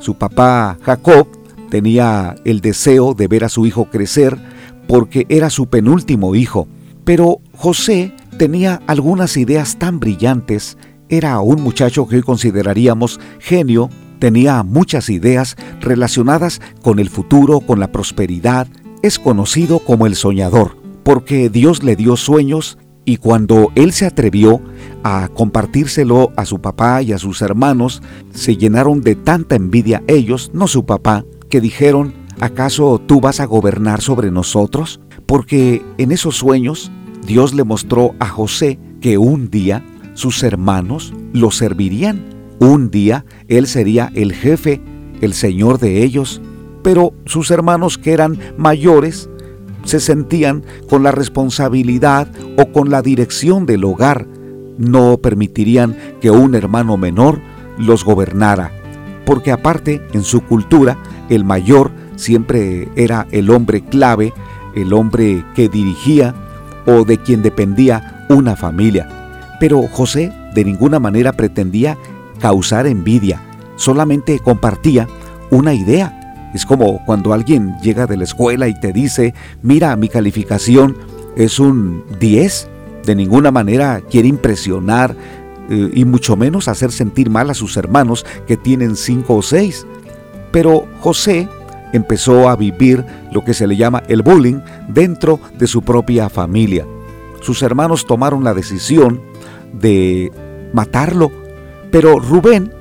Su 0.00 0.14
papá 0.14 0.78
Jacob 0.82 1.28
tenía 1.70 2.36
el 2.44 2.60
deseo 2.60 3.14
de 3.14 3.28
ver 3.28 3.44
a 3.44 3.48
su 3.48 3.66
hijo 3.66 3.86
crecer 3.86 4.38
porque 4.86 5.26
era 5.28 5.50
su 5.50 5.66
penúltimo 5.66 6.34
hijo, 6.34 6.68
pero 7.04 7.40
José 7.56 8.14
tenía 8.38 8.80
algunas 8.86 9.36
ideas 9.36 9.78
tan 9.78 10.00
brillantes 10.00 10.76
era 11.08 11.40
un 11.40 11.62
muchacho 11.62 12.06
que 12.06 12.16
hoy 12.16 12.22
consideraríamos 12.22 13.18
genio, 13.38 13.88
tenía 14.18 14.62
muchas 14.62 15.08
ideas 15.08 15.56
relacionadas 15.80 16.60
con 16.82 16.98
el 16.98 17.08
futuro, 17.08 17.60
con 17.60 17.80
la 17.80 17.90
prosperidad, 17.92 18.68
es 19.02 19.18
conocido 19.18 19.78
como 19.78 20.06
el 20.06 20.16
soñador, 20.16 20.76
porque 21.04 21.48
Dios 21.48 21.82
le 21.82 21.96
dio 21.96 22.16
sueños 22.16 22.76
y 23.08 23.16
cuando 23.16 23.72
él 23.74 23.92
se 23.92 24.04
atrevió 24.04 24.60
a 25.02 25.30
compartírselo 25.32 26.30
a 26.36 26.44
su 26.44 26.60
papá 26.60 27.00
y 27.00 27.12
a 27.12 27.18
sus 27.18 27.40
hermanos, 27.40 28.02
se 28.34 28.58
llenaron 28.58 29.00
de 29.00 29.14
tanta 29.14 29.56
envidia 29.56 30.02
ellos, 30.08 30.50
no 30.52 30.68
su 30.68 30.84
papá, 30.84 31.24
que 31.48 31.62
dijeron, 31.62 32.12
¿acaso 32.38 33.00
tú 33.00 33.22
vas 33.22 33.40
a 33.40 33.46
gobernar 33.46 34.02
sobre 34.02 34.30
nosotros? 34.30 35.00
Porque 35.24 35.82
en 35.96 36.12
esos 36.12 36.36
sueños 36.36 36.92
Dios 37.26 37.54
le 37.54 37.64
mostró 37.64 38.14
a 38.18 38.28
José 38.28 38.78
que 39.00 39.16
un 39.16 39.48
día 39.48 39.82
sus 40.12 40.42
hermanos 40.42 41.14
lo 41.32 41.50
servirían. 41.50 42.22
Un 42.58 42.90
día 42.90 43.24
él 43.48 43.66
sería 43.68 44.12
el 44.14 44.34
jefe, 44.34 44.82
el 45.22 45.32
señor 45.32 45.78
de 45.78 46.04
ellos. 46.04 46.42
Pero 46.82 47.14
sus 47.24 47.50
hermanos 47.50 47.96
que 47.96 48.12
eran 48.12 48.38
mayores 48.58 49.30
se 49.88 50.00
sentían 50.00 50.64
con 50.88 51.02
la 51.02 51.10
responsabilidad 51.10 52.28
o 52.56 52.72
con 52.72 52.90
la 52.90 53.02
dirección 53.02 53.66
del 53.66 53.84
hogar. 53.84 54.26
No 54.76 55.18
permitirían 55.18 55.96
que 56.20 56.30
un 56.30 56.54
hermano 56.54 56.96
menor 56.96 57.40
los 57.78 58.04
gobernara, 58.04 58.70
porque 59.24 59.50
aparte 59.50 60.02
en 60.12 60.22
su 60.22 60.42
cultura 60.42 60.98
el 61.28 61.44
mayor 61.44 61.90
siempre 62.16 62.88
era 62.96 63.26
el 63.32 63.50
hombre 63.50 63.80
clave, 63.82 64.32
el 64.74 64.92
hombre 64.92 65.44
que 65.54 65.68
dirigía 65.68 66.34
o 66.86 67.04
de 67.04 67.18
quien 67.18 67.42
dependía 67.42 68.26
una 68.28 68.56
familia. 68.56 69.08
Pero 69.58 69.82
José 69.88 70.32
de 70.54 70.64
ninguna 70.64 70.98
manera 70.98 71.32
pretendía 71.32 71.96
causar 72.40 72.86
envidia, 72.86 73.42
solamente 73.76 74.38
compartía 74.38 75.08
una 75.50 75.74
idea 75.74 76.17
es 76.58 76.66
como 76.66 77.04
cuando 77.04 77.32
alguien 77.32 77.76
llega 77.82 78.08
de 78.08 78.16
la 78.16 78.24
escuela 78.24 78.66
y 78.66 78.74
te 78.74 78.92
dice, 78.92 79.32
mira, 79.62 79.94
mi 79.94 80.08
calificación 80.08 80.96
es 81.36 81.60
un 81.60 82.02
10. 82.18 82.68
De 83.06 83.14
ninguna 83.14 83.52
manera 83.52 84.00
quiere 84.10 84.26
impresionar 84.26 85.14
eh, 85.70 85.90
y 85.94 86.04
mucho 86.04 86.36
menos 86.36 86.66
hacer 86.66 86.90
sentir 86.90 87.30
mal 87.30 87.48
a 87.48 87.54
sus 87.54 87.76
hermanos 87.76 88.26
que 88.48 88.56
tienen 88.56 88.96
5 88.96 89.36
o 89.36 89.40
6. 89.40 89.86
Pero 90.50 90.84
José 91.00 91.48
empezó 91.92 92.48
a 92.48 92.56
vivir 92.56 93.04
lo 93.30 93.44
que 93.44 93.54
se 93.54 93.68
le 93.68 93.76
llama 93.76 94.02
el 94.08 94.22
bullying 94.22 94.58
dentro 94.88 95.38
de 95.56 95.68
su 95.68 95.82
propia 95.82 96.28
familia. 96.28 96.84
Sus 97.40 97.62
hermanos 97.62 98.04
tomaron 98.04 98.42
la 98.42 98.52
decisión 98.52 99.20
de 99.72 100.32
matarlo, 100.72 101.30
pero 101.92 102.18
Rubén 102.18 102.72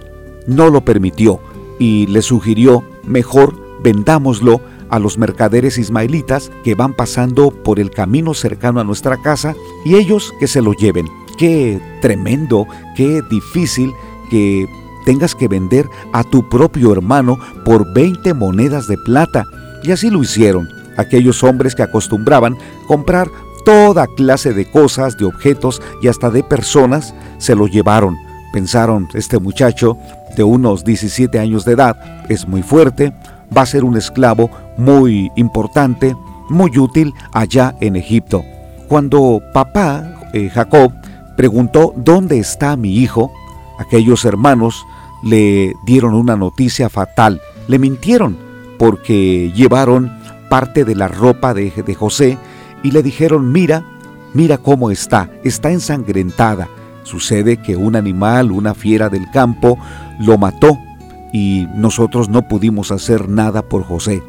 no 0.47 0.71
lo 0.71 0.83
permitió 0.83 1.39
y 1.77 2.07
le 2.07 2.23
sugirió 2.23 2.83
mejor 3.03 3.66
vendámoslo 3.83 4.61
a 4.89 4.99
los 4.99 5.17
mercaderes 5.17 5.77
ismaelitas 5.77 6.51
que 6.63 6.75
van 6.75 6.93
pasando 6.93 7.51
por 7.51 7.79
el 7.79 7.91
camino 7.91 8.33
cercano 8.33 8.79
a 8.79 8.83
nuestra 8.83 9.17
casa 9.21 9.55
y 9.85 9.95
ellos 9.95 10.33
que 10.39 10.47
se 10.47 10.61
lo 10.61 10.73
lleven. 10.73 11.07
Qué 11.37 11.79
tremendo, 12.01 12.65
qué 12.95 13.21
difícil 13.29 13.93
que 14.29 14.65
tengas 15.05 15.35
que 15.35 15.47
vender 15.47 15.87
a 16.13 16.23
tu 16.23 16.47
propio 16.49 16.91
hermano 16.91 17.37
por 17.63 17.93
20 17.93 18.33
monedas 18.33 18.87
de 18.87 18.97
plata. 18.97 19.45
Y 19.83 19.91
así 19.91 20.09
lo 20.09 20.21
hicieron 20.21 20.67
aquellos 20.97 21.43
hombres 21.43 21.75
que 21.75 21.83
acostumbraban 21.83 22.57
comprar 22.87 23.29
toda 23.63 24.07
clase 24.07 24.53
de 24.53 24.65
cosas, 24.69 25.17
de 25.17 25.25
objetos 25.25 25.81
y 26.01 26.07
hasta 26.07 26.29
de 26.29 26.43
personas, 26.43 27.13
se 27.37 27.55
lo 27.55 27.67
llevaron. 27.67 28.17
Pensaron, 28.51 29.07
este 29.13 29.39
muchacho 29.39 29.97
de 30.35 30.43
unos 30.43 30.83
17 30.83 31.39
años 31.39 31.65
de 31.65 31.73
edad 31.73 32.25
es 32.29 32.47
muy 32.47 32.63
fuerte, 32.63 33.13
va 33.55 33.61
a 33.63 33.65
ser 33.65 33.83
un 33.83 33.97
esclavo 33.97 34.49
muy 34.77 35.31
importante, 35.35 36.15
muy 36.49 36.77
útil 36.77 37.13
allá 37.33 37.75
en 37.79 37.95
Egipto. 37.95 38.43
Cuando 38.87 39.41
papá, 39.53 40.29
eh, 40.33 40.49
Jacob, 40.49 40.93
preguntó 41.35 41.93
dónde 41.95 42.39
está 42.39 42.75
mi 42.75 42.97
hijo, 42.97 43.31
aquellos 43.79 44.25
hermanos 44.25 44.85
le 45.23 45.73
dieron 45.85 46.13
una 46.13 46.35
noticia 46.35 46.89
fatal, 46.89 47.41
le 47.67 47.79
mintieron 47.79 48.37
porque 48.77 49.51
llevaron 49.55 50.11
parte 50.49 50.85
de 50.85 50.95
la 50.95 51.07
ropa 51.07 51.53
de, 51.53 51.71
de 51.71 51.95
José 51.95 52.37
y 52.83 52.91
le 52.91 53.03
dijeron, 53.03 53.51
mira, 53.51 53.83
mira 54.33 54.57
cómo 54.57 54.91
está, 54.91 55.29
está 55.43 55.71
ensangrentada. 55.71 56.69
Sucede 57.03 57.57
que 57.57 57.75
un 57.75 57.95
animal, 57.95 58.51
una 58.51 58.73
fiera 58.73 59.09
del 59.09 59.29
campo, 59.31 59.77
lo 60.19 60.37
mató 60.37 60.77
y 61.31 61.67
nosotros 61.75 62.29
no 62.29 62.47
pudimos 62.47 62.91
hacer 62.91 63.29
nada 63.29 63.61
por 63.61 63.83
José. 63.83 64.23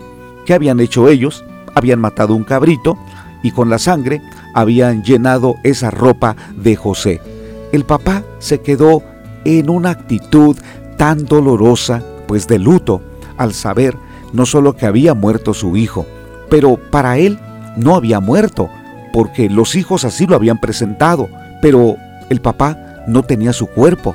¿Qué 0.47 0.55
habían 0.55 0.81
hecho 0.81 1.09
ellos? 1.09 1.45
Habían 1.75 2.01
matado 2.01 2.35
un 2.35 2.45
cabrito 2.45 2.99
y 3.43 3.51
con 3.51 3.71
la 3.71 3.79
sangre 3.79 4.23
habían 4.55 5.03
llenado 5.03 5.57
esa 5.63 5.91
ropa 5.91 6.37
de 6.57 6.77
José. 6.77 7.21
El 7.73 7.85
papá 7.85 8.25
se 8.39 8.61
quedó 8.61 9.03
en 9.45 9.71
una 9.71 9.91
actitud 9.91 10.57
tan 10.97 11.25
dolorosa, 11.25 12.03
pues 12.27 12.47
de 12.49 12.59
luto, 12.59 13.03
al 13.37 13.55
saber 13.55 13.97
no 14.33 14.47
solo 14.47 14.75
que 14.75 14.87
había 14.87 15.15
muerto 15.15 15.55
su 15.55 15.77
hijo, 15.77 16.07
pero 16.51 16.77
para 16.91 17.19
él 17.19 17.39
no 17.77 17.95
había 17.95 18.21
muerto, 18.21 18.69
porque 19.13 19.49
los 19.49 19.75
hijos 19.75 20.05
así 20.05 20.27
lo 20.27 20.37
habían 20.37 20.59
presentado, 20.59 21.29
pero 21.63 21.97
el 22.29 22.41
papá 22.41 23.05
no 23.07 23.23
tenía 23.23 23.53
su 23.53 23.67
cuerpo. 23.67 24.15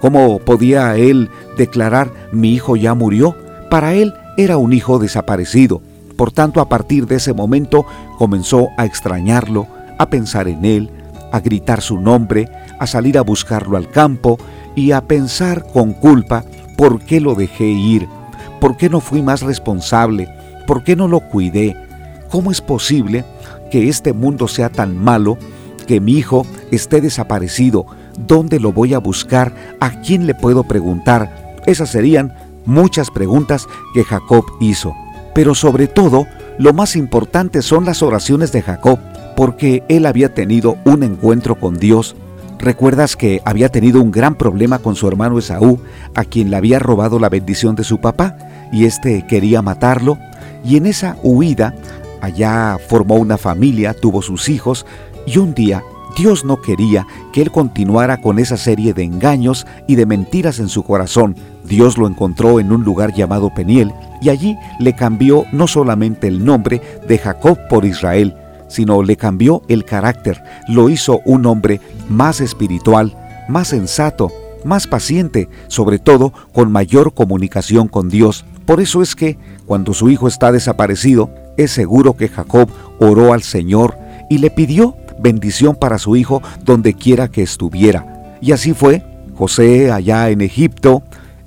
¿Cómo 0.00 0.38
podía 0.38 0.96
él 0.96 1.30
declarar 1.56 2.10
mi 2.32 2.52
hijo 2.52 2.76
ya 2.76 2.94
murió? 2.94 3.36
Para 3.70 3.94
él 3.94 4.14
era 4.36 4.56
un 4.56 4.72
hijo 4.72 4.98
desaparecido. 4.98 5.80
Por 6.16 6.30
tanto, 6.30 6.60
a 6.60 6.68
partir 6.68 7.06
de 7.06 7.16
ese 7.16 7.32
momento 7.32 7.86
comenzó 8.18 8.68
a 8.76 8.84
extrañarlo, 8.84 9.66
a 9.98 10.08
pensar 10.10 10.48
en 10.48 10.64
él, 10.64 10.90
a 11.32 11.40
gritar 11.40 11.80
su 11.80 12.00
nombre, 12.00 12.48
a 12.78 12.86
salir 12.86 13.18
a 13.18 13.22
buscarlo 13.22 13.76
al 13.76 13.90
campo 13.90 14.38
y 14.76 14.92
a 14.92 15.02
pensar 15.02 15.66
con 15.72 15.92
culpa 15.92 16.44
por 16.76 17.00
qué 17.00 17.20
lo 17.20 17.34
dejé 17.34 17.66
ir, 17.66 18.08
por 18.60 18.76
qué 18.76 18.88
no 18.88 19.00
fui 19.00 19.22
más 19.22 19.42
responsable, 19.42 20.28
por 20.66 20.84
qué 20.84 20.96
no 20.96 21.08
lo 21.08 21.20
cuidé. 21.20 21.76
¿Cómo 22.30 22.50
es 22.50 22.60
posible 22.60 23.24
que 23.70 23.88
este 23.88 24.12
mundo 24.12 24.48
sea 24.48 24.68
tan 24.68 24.96
malo 24.96 25.36
que 25.86 26.00
mi 26.00 26.12
hijo 26.12 26.46
esté 26.70 27.00
desaparecido? 27.00 27.86
¿Dónde 28.18 28.60
lo 28.60 28.72
voy 28.72 28.94
a 28.94 28.98
buscar? 28.98 29.52
¿A 29.80 30.00
quién 30.00 30.26
le 30.26 30.34
puedo 30.34 30.64
preguntar? 30.64 31.43
Esas 31.66 31.90
serían 31.90 32.34
muchas 32.66 33.10
preguntas 33.10 33.66
que 33.94 34.04
Jacob 34.04 34.44
hizo. 34.60 34.94
Pero 35.34 35.54
sobre 35.54 35.88
todo, 35.88 36.26
lo 36.58 36.72
más 36.72 36.96
importante 36.96 37.62
son 37.62 37.84
las 37.84 38.02
oraciones 38.02 38.52
de 38.52 38.62
Jacob, 38.62 38.98
porque 39.36 39.82
él 39.88 40.06
había 40.06 40.32
tenido 40.34 40.76
un 40.84 41.02
encuentro 41.02 41.56
con 41.56 41.76
Dios. 41.76 42.14
¿Recuerdas 42.58 43.16
que 43.16 43.42
había 43.44 43.68
tenido 43.68 44.00
un 44.00 44.12
gran 44.12 44.36
problema 44.36 44.78
con 44.78 44.94
su 44.94 45.08
hermano 45.08 45.38
Esaú, 45.38 45.80
a 46.14 46.24
quien 46.24 46.50
le 46.50 46.56
había 46.56 46.78
robado 46.78 47.18
la 47.18 47.28
bendición 47.28 47.74
de 47.74 47.84
su 47.84 48.00
papá, 48.00 48.36
y 48.72 48.84
éste 48.84 49.26
quería 49.26 49.60
matarlo? 49.60 50.18
Y 50.64 50.76
en 50.76 50.86
esa 50.86 51.16
huida, 51.22 51.74
allá 52.20 52.78
formó 52.88 53.16
una 53.16 53.36
familia, 53.36 53.92
tuvo 53.92 54.22
sus 54.22 54.48
hijos, 54.48 54.86
y 55.26 55.38
un 55.38 55.54
día 55.54 55.82
Dios 56.16 56.44
no 56.44 56.60
quería 56.60 57.06
que 57.32 57.42
él 57.42 57.50
continuara 57.50 58.20
con 58.20 58.38
esa 58.38 58.56
serie 58.56 58.94
de 58.94 59.02
engaños 59.02 59.66
y 59.88 59.96
de 59.96 60.06
mentiras 60.06 60.60
en 60.60 60.68
su 60.68 60.84
corazón. 60.84 61.34
Dios 61.64 61.98
lo 61.98 62.06
encontró 62.06 62.60
en 62.60 62.72
un 62.72 62.84
lugar 62.84 63.12
llamado 63.14 63.52
Peniel 63.52 63.92
y 64.20 64.28
allí 64.28 64.56
le 64.78 64.94
cambió 64.94 65.44
no 65.52 65.66
solamente 65.66 66.28
el 66.28 66.44
nombre 66.44 66.80
de 67.08 67.18
Jacob 67.18 67.58
por 67.68 67.84
Israel, 67.84 68.36
sino 68.68 69.02
le 69.02 69.16
cambió 69.16 69.62
el 69.68 69.84
carácter, 69.84 70.42
lo 70.68 70.88
hizo 70.88 71.20
un 71.24 71.46
hombre 71.46 71.80
más 72.08 72.40
espiritual, 72.40 73.16
más 73.48 73.68
sensato, 73.68 74.30
más 74.64 74.86
paciente, 74.86 75.48
sobre 75.68 75.98
todo 75.98 76.32
con 76.52 76.72
mayor 76.72 77.12
comunicación 77.12 77.88
con 77.88 78.08
Dios. 78.08 78.44
Por 78.66 78.80
eso 78.80 79.02
es 79.02 79.14
que, 79.14 79.36
cuando 79.66 79.92
su 79.92 80.08
hijo 80.10 80.26
está 80.26 80.52
desaparecido, 80.52 81.30
es 81.56 81.70
seguro 81.70 82.16
que 82.16 82.28
Jacob 82.28 82.68
oró 82.98 83.32
al 83.32 83.42
Señor 83.42 83.96
y 84.30 84.38
le 84.38 84.50
pidió 84.50 84.96
bendición 85.24 85.74
para 85.74 85.98
su 85.98 86.14
hijo 86.14 86.42
donde 86.62 86.94
quiera 86.94 87.28
que 87.28 87.42
estuviera. 87.42 88.36
Y 88.40 88.52
así 88.52 88.74
fue, 88.74 89.02
José 89.34 89.90
allá 89.90 90.28
en 90.28 90.42
Egipto 90.42 91.02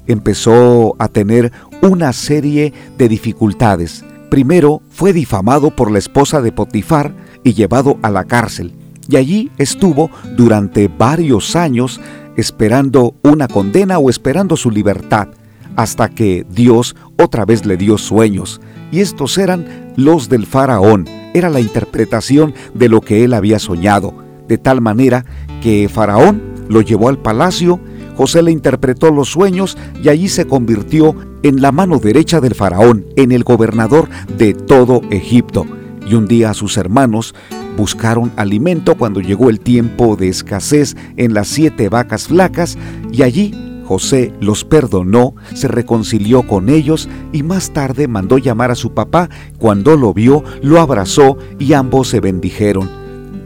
empezó 0.08 0.96
a 1.00 1.08
tener 1.08 1.52
una 1.82 2.12
serie 2.12 2.74
de 2.98 3.08
dificultades. 3.08 4.04
Primero 4.30 4.82
fue 4.90 5.14
difamado 5.14 5.72
por 5.72 5.92
la 5.92 6.00
esposa 6.00 6.42
de 6.42 6.52
Potifar 6.52 7.14
y 7.44 7.54
llevado 7.54 7.98
a 8.02 8.10
la 8.10 8.26
cárcel. 8.26 8.74
Y 9.08 9.16
allí 9.16 9.52
estuvo 9.58 10.10
durante 10.36 10.90
varios 10.90 11.56
años 11.56 12.02
esperando 12.36 13.16
una 13.22 13.48
condena 13.48 14.00
o 14.00 14.10
esperando 14.10 14.58
su 14.58 14.70
libertad, 14.70 15.30
hasta 15.78 16.10
que 16.10 16.46
Dios 16.50 16.98
otra 17.18 17.46
vez 17.46 17.66
le 17.66 17.78
dio 17.78 17.98
sueños. 17.98 18.60
Y 18.92 19.00
estos 19.00 19.38
eran 19.38 19.94
los 19.96 20.28
del 20.28 20.46
faraón, 20.46 21.06
era 21.34 21.50
la 21.50 21.62
interpretación 21.62 22.54
de 22.74 22.90
lo 22.90 23.00
que 23.00 23.24
él 23.24 23.34
había 23.34 23.60
soñado, 23.60 24.14
de 24.48 24.58
tal 24.58 24.82
manera 24.82 25.26
que 25.62 25.90
Faraón 25.90 26.42
lo 26.68 26.82
llevó 26.82 27.10
al 27.10 27.18
palacio, 27.18 27.80
José 28.16 28.42
le 28.42 28.52
interpretó 28.52 29.12
los 29.12 29.30
sueños 29.30 29.78
y 30.04 30.10
allí 30.10 30.28
se 30.28 30.48
convirtió 30.48 31.16
en 31.44 31.62
la 31.62 31.72
mano 31.72 32.00
derecha 32.00 32.42
del 32.42 32.56
faraón, 32.56 33.06
en 33.16 33.32
el 33.32 33.44
gobernador 33.44 34.10
de 34.38 34.54
todo 34.54 35.02
Egipto. 35.12 35.66
Y 36.10 36.16
un 36.16 36.28
día 36.28 36.54
sus 36.54 36.78
hermanos 36.78 37.36
buscaron 37.78 38.32
alimento 38.36 38.96
cuando 38.96 39.20
llegó 39.20 39.50
el 39.50 39.60
tiempo 39.60 40.16
de 40.16 40.30
escasez 40.30 40.96
en 41.16 41.36
las 41.36 41.48
siete 41.48 41.90
vacas 41.90 42.28
flacas 42.28 42.78
y 43.12 43.22
allí 43.22 43.67
José 43.88 44.34
los 44.42 44.66
perdonó, 44.66 45.34
se 45.54 45.70
reconcilió 45.70 46.44
con 46.44 46.68
ellos 46.68 47.08
y 47.32 47.42
más 47.42 47.72
tarde 47.72 48.10
mandó 48.10 48.38
llamar 48.38 48.70
a 48.70 48.76
su 48.76 48.94
papá. 48.94 49.30
Cuando 49.58 49.96
lo 49.96 50.14
vio, 50.14 50.44
lo 50.62 50.82
abrazó 50.82 51.38
y 51.58 51.72
ambos 51.72 52.10
se 52.10 52.20
bendijeron. 52.20 52.90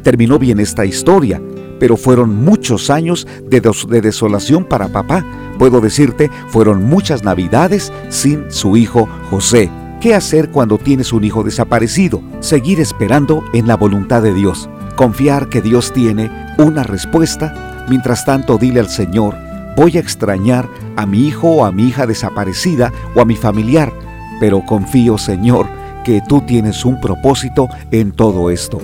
Terminó 0.01 0.39
bien 0.39 0.59
esta 0.59 0.83
historia, 0.83 1.39
pero 1.79 1.95
fueron 1.95 2.43
muchos 2.43 2.89
años 2.89 3.27
de, 3.47 3.61
de 3.89 4.01
desolación 4.01 4.65
para 4.65 4.87
papá. 4.91 5.23
Puedo 5.59 5.79
decirte, 5.79 6.31
fueron 6.47 6.85
muchas 6.85 7.23
navidades 7.23 7.93
sin 8.09 8.51
su 8.51 8.75
hijo 8.75 9.07
José. 9.29 9.69
¿Qué 10.01 10.15
hacer 10.15 10.49
cuando 10.49 10.79
tienes 10.79 11.13
un 11.13 11.23
hijo 11.23 11.43
desaparecido? 11.43 12.23
Seguir 12.39 12.79
esperando 12.79 13.43
en 13.53 13.67
la 13.67 13.77
voluntad 13.77 14.23
de 14.23 14.33
Dios. 14.33 14.67
Confiar 14.95 15.49
que 15.49 15.61
Dios 15.61 15.93
tiene 15.93 16.31
una 16.57 16.81
respuesta. 16.81 17.85
Mientras 17.87 18.25
tanto, 18.25 18.57
dile 18.57 18.79
al 18.79 18.89
Señor, 18.89 19.35
voy 19.75 19.97
a 19.97 19.99
extrañar 19.99 20.69
a 20.95 21.05
mi 21.05 21.27
hijo 21.27 21.47
o 21.49 21.65
a 21.65 21.71
mi 21.71 21.87
hija 21.87 22.05
desaparecida 22.05 22.91
o 23.15 23.21
a 23.21 23.25
mi 23.25 23.35
familiar, 23.35 23.91
pero 24.39 24.65
confío, 24.65 25.17
Señor, 25.17 25.67
que 26.03 26.21
tú 26.27 26.41
tienes 26.41 26.85
un 26.85 26.99
propósito 26.99 27.67
en 27.91 28.11
todo 28.11 28.49
esto. 28.49 28.79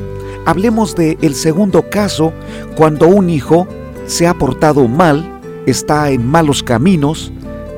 Hablemos 0.46 0.96
de 0.96 1.18
el 1.22 1.36
segundo 1.36 1.90
caso, 1.90 2.32
cuando 2.76 3.08
un 3.08 3.30
hijo 3.30 3.68
se 4.06 4.28
ha 4.28 4.34
portado 4.34 4.88
mal, 4.88 5.40
está 5.66 6.10
en 6.10 6.26
malos 6.26 6.64
caminos 6.64 7.32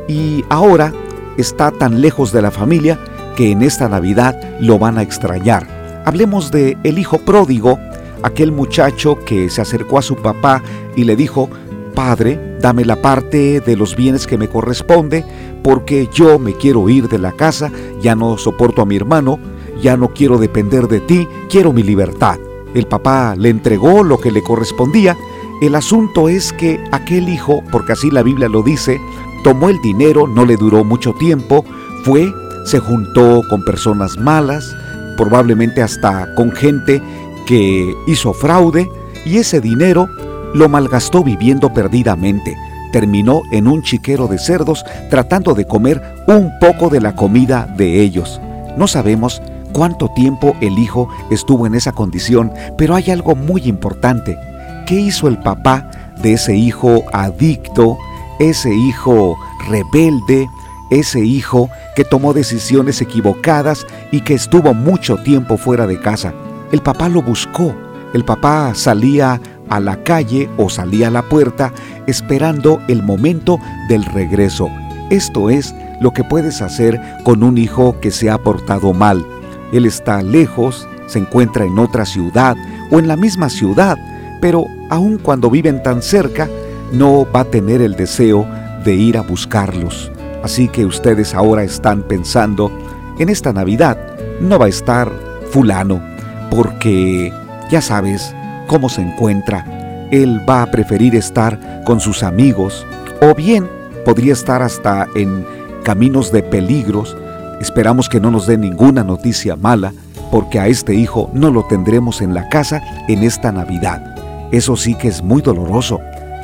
y 0.08 0.44
ahora 0.50 0.94
está 1.38 1.72
tan 1.72 2.02
lejos 2.02 2.32
de 2.32 2.42
la 2.42 2.52
familia 2.52 3.00
que 3.36 3.52
en 3.52 3.62
esta 3.62 3.90
Navidad 3.90 4.40
lo 4.60 4.78
van 4.78 4.98
a 4.98 5.02
extrañar. 5.02 5.66
Hablemos 6.06 6.52
de 6.52 6.78
el 6.84 7.00
hijo 7.00 7.20
pródigo, 7.20 7.80
aquel 8.22 8.52
muchacho 8.52 9.18
que 9.26 9.50
se 9.50 9.62
acercó 9.62 9.98
a 9.98 10.04
su 10.04 10.16
papá 10.16 10.62
y 10.96 11.06
le 11.06 11.16
dijo, 11.16 11.50
Padre, 11.96 12.49
dame 12.62 12.86
la 12.86 13.02
parte 13.02 13.62
de 13.62 13.76
los 13.76 13.96
bienes 13.96 14.28
que 14.28 14.38
me 14.38 14.48
corresponde, 14.48 15.26
porque 15.64 16.10
yo 16.14 16.40
me 16.40 16.54
quiero 16.54 16.88
ir 16.90 17.08
de 17.08 17.20
la 17.20 17.32
casa, 17.32 17.72
ya 18.02 18.16
no 18.16 18.38
soporto 18.38 18.82
a 18.82 18.86
mi 18.86 18.96
hermano, 18.96 19.40
ya 19.82 19.98
no 19.98 20.10
quiero 20.10 20.38
depender 20.38 20.88
de 20.88 21.00
ti, 21.00 21.28
quiero 21.50 21.74
mi 21.74 21.84
libertad. 21.84 22.38
El 22.74 22.88
papá 22.88 23.36
le 23.36 23.50
entregó 23.50 24.04
lo 24.04 24.20
que 24.20 24.32
le 24.32 24.44
correspondía. 24.44 25.16
El 25.62 25.76
asunto 25.76 26.30
es 26.30 26.54
que 26.54 26.80
aquel 26.92 27.30
hijo, 27.30 27.64
porque 27.72 27.94
así 27.94 28.12
la 28.12 28.24
Biblia 28.24 28.48
lo 28.48 28.62
dice, 28.62 29.00
tomó 29.44 29.70
el 29.70 29.82
dinero, 29.82 30.28
no 30.28 30.46
le 30.46 30.58
duró 30.58 30.84
mucho 30.84 31.14
tiempo, 31.14 31.66
fue, 32.04 32.32
se 32.66 32.80
juntó 32.80 33.42
con 33.50 33.64
personas 33.64 34.18
malas, 34.18 34.76
probablemente 35.18 35.82
hasta 35.82 36.34
con 36.36 36.52
gente 36.52 37.02
que 37.46 37.94
hizo 38.08 38.34
fraude, 38.34 38.90
y 39.26 39.38
ese 39.38 39.60
dinero 39.60 40.10
lo 40.54 40.70
malgastó 40.70 41.24
viviendo 41.24 41.74
perdidamente. 41.74 42.58
Terminó 42.92 43.42
en 43.52 43.68
un 43.68 43.84
chiquero 43.84 44.28
de 44.28 44.40
cerdos 44.40 44.84
tratando 45.10 45.54
de 45.54 45.66
comer 45.66 46.02
un 46.28 46.52
poco 46.60 46.90
de 46.90 47.02
la 47.02 47.16
comida 47.16 47.68
de 47.78 48.02
ellos. 48.02 48.42
No 48.78 48.88
sabemos 48.88 49.42
cuánto 49.74 50.10
tiempo 50.10 50.56
el 50.62 50.80
hijo 50.80 51.10
estuvo 51.30 51.68
en 51.68 51.76
esa 51.76 51.92
condición, 51.92 52.52
pero 52.78 52.96
hay 52.96 53.12
algo 53.12 53.36
muy 53.36 53.64
importante. 53.64 54.38
¿Qué 54.86 54.96
hizo 54.96 55.28
el 55.28 55.38
papá 55.38 55.90
de 56.22 56.34
ese 56.34 56.56
hijo 56.56 57.04
adicto, 57.14 57.98
ese 58.40 58.74
hijo 58.74 59.38
rebelde, 59.68 60.48
ese 60.90 61.20
hijo 61.20 61.70
que 61.96 62.04
tomó 62.04 62.34
decisiones 62.34 63.02
equivocadas 63.02 63.86
y 64.12 64.22
que 64.22 64.34
estuvo 64.34 64.74
mucho 64.74 65.18
tiempo 65.18 65.58
fuera 65.58 65.86
de 65.86 66.00
casa? 66.00 66.34
El 66.72 66.82
papá 66.82 67.10
lo 67.10 67.22
buscó. 67.22 67.76
El 68.14 68.26
papá 68.26 68.74
salía 68.74 69.40
a 69.70 69.80
la 69.80 70.04
calle 70.04 70.50
o 70.58 70.70
salía 70.70 71.08
a 71.08 71.12
la 71.12 71.24
puerta 71.24 71.74
esperando 72.08 72.82
el 72.88 73.04
momento 73.04 73.60
del 73.88 74.06
regreso. 74.06 74.70
Esto 75.10 75.50
es 75.50 75.74
lo 76.02 76.12
que 76.12 76.24
puedes 76.24 76.62
hacer 76.62 77.00
con 77.24 77.44
un 77.44 77.58
hijo 77.58 78.00
que 78.00 78.12
se 78.12 78.30
ha 78.30 78.38
portado 78.38 78.94
mal. 78.94 79.26
Él 79.74 79.86
está 79.86 80.22
lejos, 80.22 80.88
se 81.08 81.20
encuentra 81.20 81.66
en 81.66 81.78
otra 81.80 82.06
ciudad 82.06 82.56
o 82.92 83.00
en 83.00 83.08
la 83.08 83.16
misma 83.16 83.50
ciudad, 83.50 83.98
pero 84.42 84.66
aun 84.90 85.18
cuando 85.18 85.50
viven 85.50 85.84
tan 85.84 86.02
cerca, 86.02 86.48
no 86.92 87.28
va 87.32 87.42
a 87.42 87.46
tener 87.46 87.82
el 87.82 87.96
deseo 87.96 88.48
de 88.84 88.96
ir 88.96 89.18
a 89.18 89.22
buscarlos. 89.22 90.12
Así 90.44 90.68
que 90.68 90.86
ustedes 90.86 91.36
ahora 91.36 91.64
están 91.64 92.04
pensando, 92.04 92.72
en 93.20 93.30
esta 93.30 93.52
Navidad 93.52 93.98
no 94.40 94.58
va 94.58 94.66
a 94.66 94.70
estar 94.70 95.12
fulano, 95.52 96.02
porque 96.50 97.34
ya 97.70 97.82
sabes, 97.82 98.34
cómo 98.70 98.88
se 98.88 99.02
encuentra. 99.02 99.66
Él 100.12 100.48
va 100.48 100.62
a 100.62 100.72
preferir 100.72 101.16
estar 101.16 101.84
con 101.84 102.00
sus 102.00 102.24
amigos 102.24 102.86
o 103.22 103.34
bien 103.36 103.68
podría 104.06 104.32
estar 104.32 104.62
hasta 104.62 105.08
en 105.16 105.46
caminos 105.84 106.32
de 106.32 106.44
peligros. 106.44 107.18
Esperamos 107.60 108.08
que 108.08 108.22
no 108.22 108.32
nos 108.32 108.48
dé 108.48 108.58
ninguna 108.58 109.04
noticia 109.04 109.56
mala 109.56 109.92
porque 110.32 110.60
a 110.60 110.68
este 110.68 110.94
hijo 110.94 111.30
no 111.34 111.50
lo 111.50 111.64
tendremos 111.64 112.22
en 112.22 112.34
la 112.34 112.48
casa 112.48 112.82
en 113.08 113.24
esta 113.24 113.52
Navidad. 113.52 114.16
Eso 114.52 114.78
sí 114.78 114.94
que 114.94 115.08
es 115.08 115.24
muy 115.24 115.42
doloroso. 115.42 116.00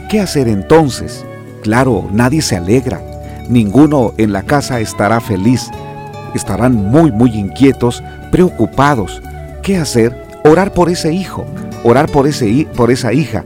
¿Qué 0.10 0.20
hacer 0.20 0.48
entonces? 0.48 1.24
Claro, 1.62 2.08
nadie 2.12 2.42
se 2.42 2.56
alegra. 2.56 3.02
Ninguno 3.50 4.14
en 4.18 4.34
la 4.34 4.42
casa 4.42 4.80
estará 4.80 5.22
feliz. 5.22 5.70
Estarán 6.34 6.74
muy, 6.76 7.12
muy 7.12 7.32
inquietos, 7.38 8.04
preocupados. 8.32 9.22
¿Qué 9.62 9.78
hacer? 9.78 10.26
Orar 10.44 10.74
por 10.74 10.90
ese 10.90 11.14
hijo 11.14 11.46
orar 11.86 12.12
por, 12.12 12.28
ese, 12.28 12.68
por 12.76 12.90
esa 12.90 13.14
hija. 13.14 13.44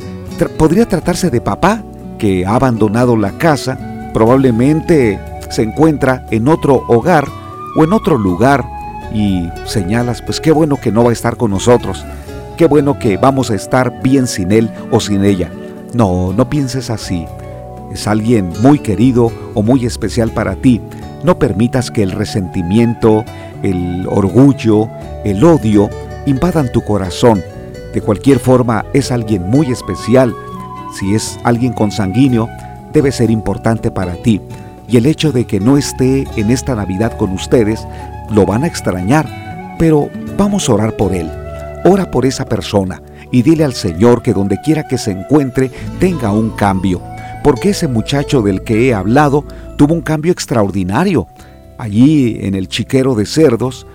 podría 0.58 0.86
tratarse 0.88 1.30
de 1.30 1.41
papá 1.41 1.84
que 2.17 2.45
ha 2.45 2.56
abandonado 2.56 3.17
la 3.17 3.32
casa, 3.32 3.78
probablemente 4.13 5.19
se 5.49 5.63
encuentra 5.63 6.25
en 6.32 6.47
otro 6.47 6.86
hogar 6.88 7.28
o 7.75 7.84
en 7.84 7.91
otro 7.91 8.17
lugar 8.17 8.63
y 9.13 9.49
señalas, 9.65 10.21
pues 10.21 10.39
qué 10.39 10.54
bueno 10.54 10.78
que 10.78 10.91
no 10.91 11.04
va 11.04 11.10
a 11.10 11.13
estar 11.13 11.36
con 11.36 11.52
nosotros, 11.52 12.06
qué 12.58 12.65
bueno 12.65 12.97
que 12.97 13.17
vamos 13.17 13.52
a 13.52 13.56
estar 13.56 14.02
bien 14.02 14.25
sin 14.25 14.54
él 14.54 14.69
o 14.89 15.02
sin 15.02 15.25
ella. 15.25 15.52
No, 15.93 16.32
no 16.32 16.49
pienses 16.49 16.89
así. 16.89 17.25
Es 17.91 18.08
alguien 18.08 18.54
muy 18.62 18.80
querido 18.80 19.34
o 19.54 19.63
muy 19.63 19.86
especial 19.86 20.32
para 20.32 20.56
ti. 20.56 20.80
No 21.23 21.39
permitas 21.39 21.91
que 21.91 22.04
el 22.04 22.12
resentimiento, 22.12 23.25
el 23.63 24.08
orgullo, 24.08 24.88
el 25.25 25.43
odio 25.43 25.89
invadan 26.25 26.71
tu 26.71 26.82
corazón 26.82 27.43
de 27.93 28.02
cualquier 28.02 28.39
forma, 28.39 28.86
es 28.93 29.12
alguien 29.12 29.49
muy 29.49 29.71
especial. 29.71 30.36
Si 30.97 31.15
es 31.15 31.39
alguien 31.43 31.73
consanguíneo, 31.73 32.47
debe 32.93 33.12
ser 33.12 33.32
importante 33.32 33.91
para 33.91 34.13
ti. 34.13 34.41
Y 34.88 34.97
el 34.97 35.06
hecho 35.06 35.32
de 35.32 35.45
que 35.45 35.60
no 35.60 35.78
esté 35.78 36.28
en 36.36 36.52
esta 36.52 36.75
Navidad 36.75 37.17
con 37.17 37.32
ustedes, 37.32 37.88
lo 38.32 38.45
van 38.45 38.63
a 38.63 38.67
extrañar. 38.67 39.75
Pero 39.80 40.10
vamos 40.38 40.69
a 40.69 40.73
orar 40.73 40.97
por 40.97 41.13
él. 41.13 41.30
Ora 41.86 42.12
por 42.12 42.25
esa 42.25 42.45
persona 42.45 43.02
y 43.32 43.41
dile 43.41 43.63
al 43.63 43.73
Señor 43.73 44.21
que 44.21 44.34
donde 44.34 44.60
quiera 44.62 44.88
que 44.88 44.97
se 44.97 45.12
encuentre 45.12 45.71
tenga 45.99 46.32
un 46.32 46.52
cambio. 46.52 47.02
Porque 47.43 47.69
ese 47.69 47.88
muchacho 47.88 48.41
del 48.41 48.63
que 48.63 48.88
he 48.88 48.93
hablado 48.93 49.45
tuvo 49.78 49.93
un 49.93 50.02
cambio 50.02 50.32
extraordinario. 50.32 51.28
Allí 51.78 52.38
en 52.41 52.56
el 52.56 52.67
chiquero 52.67 53.15
de 53.15 53.25
cerdos 53.25 53.88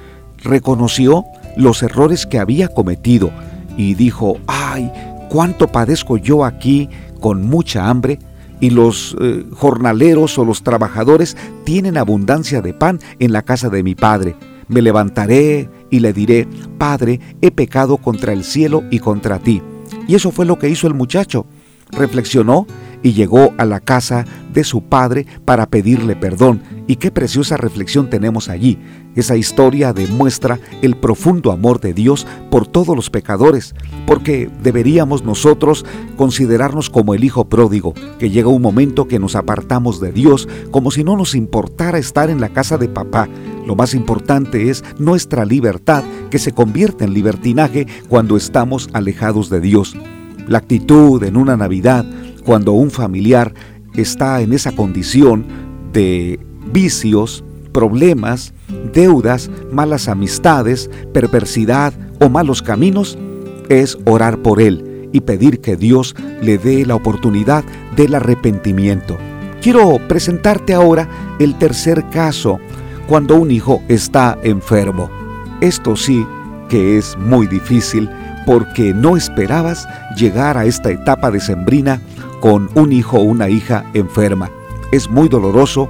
reconoció 0.42 1.24
los 1.56 1.82
errores 1.82 2.26
que 2.26 2.38
había 2.38 2.68
cometido 2.68 3.30
y 3.76 3.94
dijo, 3.94 4.38
ay, 4.46 4.90
cuánto 5.28 5.68
padezco 5.68 6.16
yo 6.16 6.44
aquí 6.44 6.88
con 7.20 7.42
mucha 7.42 7.88
hambre, 7.88 8.18
y 8.60 8.70
los 8.70 9.16
eh, 9.20 9.44
jornaleros 9.52 10.38
o 10.38 10.44
los 10.44 10.62
trabajadores 10.62 11.36
tienen 11.64 11.96
abundancia 11.96 12.62
de 12.62 12.72
pan 12.72 13.00
en 13.18 13.32
la 13.32 13.42
casa 13.42 13.68
de 13.68 13.82
mi 13.82 13.94
Padre. 13.94 14.36
Me 14.68 14.80
levantaré 14.80 15.68
y 15.90 16.00
le 16.00 16.12
diré, 16.12 16.48
Padre, 16.78 17.20
he 17.42 17.50
pecado 17.50 17.98
contra 17.98 18.32
el 18.32 18.44
cielo 18.44 18.82
y 18.90 19.00
contra 19.00 19.38
ti. 19.38 19.60
Y 20.08 20.14
eso 20.14 20.30
fue 20.30 20.46
lo 20.46 20.58
que 20.58 20.68
hizo 20.68 20.86
el 20.86 20.94
muchacho. 20.94 21.46
Reflexionó 21.90 22.66
y 23.04 23.12
llegó 23.12 23.52
a 23.58 23.64
la 23.66 23.78
casa 23.78 24.24
de 24.52 24.64
su 24.64 24.82
padre 24.82 25.26
para 25.44 25.66
pedirle 25.66 26.16
perdón. 26.16 26.62
Y 26.86 26.96
qué 26.96 27.10
preciosa 27.10 27.56
reflexión 27.56 28.10
tenemos 28.10 28.48
allí. 28.48 28.78
Esa 29.14 29.36
historia 29.36 29.92
demuestra 29.92 30.58
el 30.82 30.96
profundo 30.96 31.52
amor 31.52 31.80
de 31.80 31.92
Dios 31.92 32.26
por 32.50 32.66
todos 32.66 32.96
los 32.96 33.10
pecadores, 33.10 33.74
porque 34.06 34.50
deberíamos 34.62 35.22
nosotros 35.22 35.84
considerarnos 36.16 36.90
como 36.90 37.14
el 37.14 37.24
hijo 37.24 37.44
pródigo, 37.44 37.94
que 38.18 38.30
llega 38.30 38.48
un 38.48 38.62
momento 38.62 39.06
que 39.06 39.20
nos 39.20 39.36
apartamos 39.36 40.00
de 40.00 40.10
Dios 40.10 40.48
como 40.70 40.90
si 40.90 41.04
no 41.04 41.16
nos 41.16 41.34
importara 41.34 41.98
estar 41.98 42.30
en 42.30 42.40
la 42.40 42.48
casa 42.48 42.78
de 42.78 42.88
papá. 42.88 43.28
Lo 43.66 43.76
más 43.76 43.94
importante 43.94 44.70
es 44.70 44.82
nuestra 44.98 45.44
libertad, 45.44 46.04
que 46.30 46.38
se 46.38 46.52
convierte 46.52 47.04
en 47.04 47.14
libertinaje 47.14 47.86
cuando 48.08 48.36
estamos 48.36 48.88
alejados 48.94 49.50
de 49.50 49.60
Dios. 49.60 49.94
La 50.48 50.58
actitud 50.58 51.22
en 51.22 51.36
una 51.36 51.56
Navidad 51.56 52.04
cuando 52.44 52.72
un 52.72 52.90
familiar 52.90 53.54
está 53.94 54.40
en 54.40 54.52
esa 54.52 54.72
condición 54.72 55.46
de 55.92 56.38
vicios, 56.72 57.44
problemas, 57.72 58.52
deudas, 58.92 59.50
malas 59.72 60.08
amistades, 60.08 60.90
perversidad 61.12 61.92
o 62.20 62.28
malos 62.28 62.62
caminos, 62.62 63.18
es 63.68 63.98
orar 64.04 64.38
por 64.38 64.60
él 64.60 65.08
y 65.12 65.20
pedir 65.20 65.60
que 65.60 65.76
Dios 65.76 66.14
le 66.42 66.58
dé 66.58 66.84
la 66.84 66.96
oportunidad 66.96 67.64
del 67.96 68.14
arrepentimiento. 68.14 69.16
Quiero 69.62 69.98
presentarte 70.08 70.74
ahora 70.74 71.08
el 71.38 71.56
tercer 71.56 72.04
caso, 72.10 72.58
cuando 73.06 73.36
un 73.36 73.50
hijo 73.50 73.82
está 73.88 74.38
enfermo. 74.42 75.10
Esto 75.60 75.96
sí 75.96 76.26
que 76.68 76.98
es 76.98 77.16
muy 77.16 77.46
difícil 77.46 78.10
porque 78.46 78.92
no 78.92 79.16
esperabas 79.16 79.86
llegar 80.16 80.58
a 80.58 80.66
esta 80.66 80.90
etapa 80.90 81.30
decembrina 81.30 82.00
con 82.44 82.68
un 82.74 82.92
hijo 82.92 83.16
o 83.16 83.22
una 83.22 83.48
hija 83.48 83.86
enferma. 83.94 84.50
Es 84.92 85.08
muy 85.08 85.30
doloroso 85.30 85.88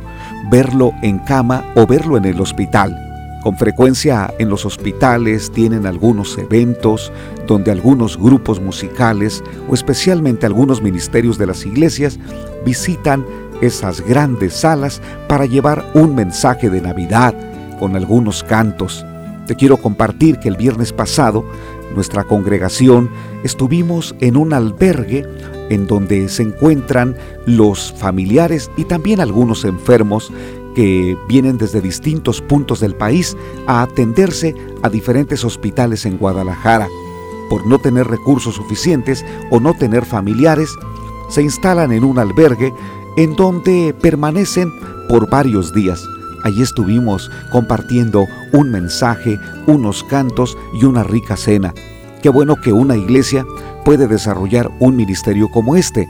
verlo 0.53 0.93
en 1.03 1.19
cama 1.19 1.65
o 1.75 1.85
verlo 1.85 2.17
en 2.17 2.27
el 2.27 2.41
hospital. 2.41 2.97
Con 3.43 3.59
frecuencia 3.59 4.33
en 4.39 4.51
los 4.51 4.65
hospitales 4.65 5.51
tienen 5.51 5.85
algunos 5.85 6.39
eventos 6.39 7.11
donde 7.49 7.73
algunos 7.73 8.17
grupos 8.17 8.61
musicales 8.61 9.43
o 9.69 9.75
especialmente 9.75 10.47
algunos 10.47 10.81
ministerios 10.81 11.39
de 11.39 11.47
las 11.47 11.67
iglesias 11.67 12.21
visitan 12.65 13.27
esas 13.61 14.01
grandes 14.01 14.55
salas 14.55 15.03
para 15.29 15.47
llevar 15.47 15.85
un 15.95 16.15
mensaje 16.15 16.71
de 16.71 16.81
Navidad 16.81 17.35
con 17.81 17.97
algunos 17.97 18.45
cantos. 18.45 19.05
Te 19.49 19.57
quiero 19.57 19.77
compartir 19.77 20.39
que 20.39 20.51
el 20.51 20.57
viernes 20.57 20.93
pasado 20.93 21.45
nuestra 21.97 22.23
congregación 22.23 23.11
estuvimos 23.43 24.15
en 24.21 24.37
un 24.37 24.53
albergue 24.53 25.27
en 25.71 25.87
donde 25.87 26.29
se 26.29 26.43
encuentran 26.43 27.17
los 27.47 27.93
familiares 27.93 28.71
y 28.77 28.85
también 28.85 29.21
algunos 29.21 29.65
enfermos 29.65 30.33
que 30.75 31.17
vienen 31.29 31.57
desde 31.57 31.81
distintos 31.81 32.41
puntos 32.41 32.81
del 32.81 32.95
país 32.95 33.37
a 33.67 33.83
atenderse 33.83 34.55
a 34.83 34.91
diferentes 34.91 35.45
hospitales 35.45 36.05
en 36.05 36.19
Guadalajara. 36.19 36.89
Por 37.49 37.67
no 37.67 37.79
tener 37.79 38.07
recursos 38.07 38.57
suficientes 38.57 39.25
o 39.51 39.61
no 39.61 39.75
tener 39.75 40.05
familiares, 40.05 40.71
se 41.29 41.43
instalan 41.43 41.93
en 41.93 42.05
un 42.05 42.19
albergue 42.19 42.73
en 43.17 43.37
donde 43.37 43.95
permanecen 44.01 44.73
por 45.09 45.31
varios 45.31 45.73
días. 45.73 46.05
Allí 46.43 46.63
estuvimos 46.63 47.31
compartiendo 47.51 48.27
un 48.53 48.71
mensaje, 48.71 49.39
unos 49.67 50.05
cantos 50.05 50.59
y 50.75 50.85
una 50.85 51.03
rica 51.03 51.37
cena. 51.37 51.73
Qué 52.23 52.29
bueno 52.29 52.57
que 52.57 52.73
una 52.73 52.97
iglesia 52.97 53.47
puede 53.85 54.09
desarrollar 54.09 54.71
un 54.81 54.97
ministerio 54.97 55.51
como 55.51 55.77
este. 55.77 56.09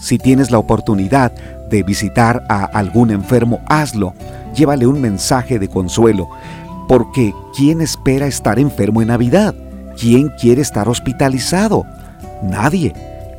Si 0.00 0.18
tienes 0.18 0.50
la 0.50 0.58
oportunidad 0.58 1.32
de 1.68 1.82
visitar 1.82 2.44
a 2.48 2.64
algún 2.64 3.10
enfermo, 3.10 3.60
hazlo. 3.66 4.14
Llévale 4.54 4.86
un 4.86 5.00
mensaje 5.00 5.58
de 5.58 5.68
consuelo. 5.68 6.28
Porque 6.88 7.34
¿quién 7.56 7.80
espera 7.80 8.26
estar 8.26 8.58
enfermo 8.58 9.02
en 9.02 9.08
Navidad? 9.08 9.54
¿Quién 9.98 10.30
quiere 10.40 10.62
estar 10.62 10.88
hospitalizado? 10.88 11.84
Nadie. 12.42 12.94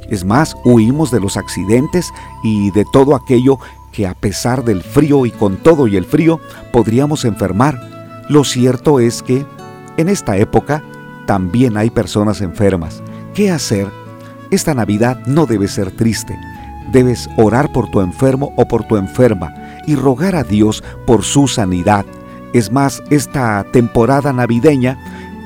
Es 0.09 0.25
más, 0.25 0.55
huimos 0.65 1.11
de 1.11 1.19
los 1.19 1.37
accidentes 1.37 2.09
y 2.43 2.71
de 2.71 2.85
todo 2.91 3.15
aquello 3.15 3.59
que 3.91 4.07
a 4.07 4.13
pesar 4.13 4.63
del 4.63 4.81
frío 4.81 5.25
y 5.25 5.31
con 5.31 5.57
todo 5.57 5.87
y 5.87 5.95
el 5.95 6.05
frío 6.05 6.39
podríamos 6.71 7.25
enfermar. 7.25 7.79
Lo 8.29 8.43
cierto 8.43 8.99
es 8.99 9.23
que 9.23 9.45
en 9.97 10.09
esta 10.09 10.37
época 10.37 10.83
también 11.25 11.77
hay 11.77 11.89
personas 11.89 12.41
enfermas. 12.41 13.01
¿Qué 13.37 13.51
hacer? 13.51 13.85
Esta 14.49 14.73
Navidad 14.73 15.19
no 15.27 15.45
debe 15.45 15.67
ser 15.67 15.91
triste. 15.91 16.35
Debes 16.91 17.29
orar 17.37 17.71
por 17.71 17.87
tu 17.91 18.01
enfermo 18.01 18.51
o 18.55 18.67
por 18.67 18.83
tu 18.85 18.97
enferma 18.97 19.53
y 19.85 19.95
rogar 19.95 20.35
a 20.35 20.43
Dios 20.43 20.83
por 21.05 21.23
su 21.23 21.47
sanidad. 21.47 22.03
Es 22.53 22.71
más, 22.71 23.03
esta 23.11 23.63
temporada 23.71 24.33
navideña 24.33 24.97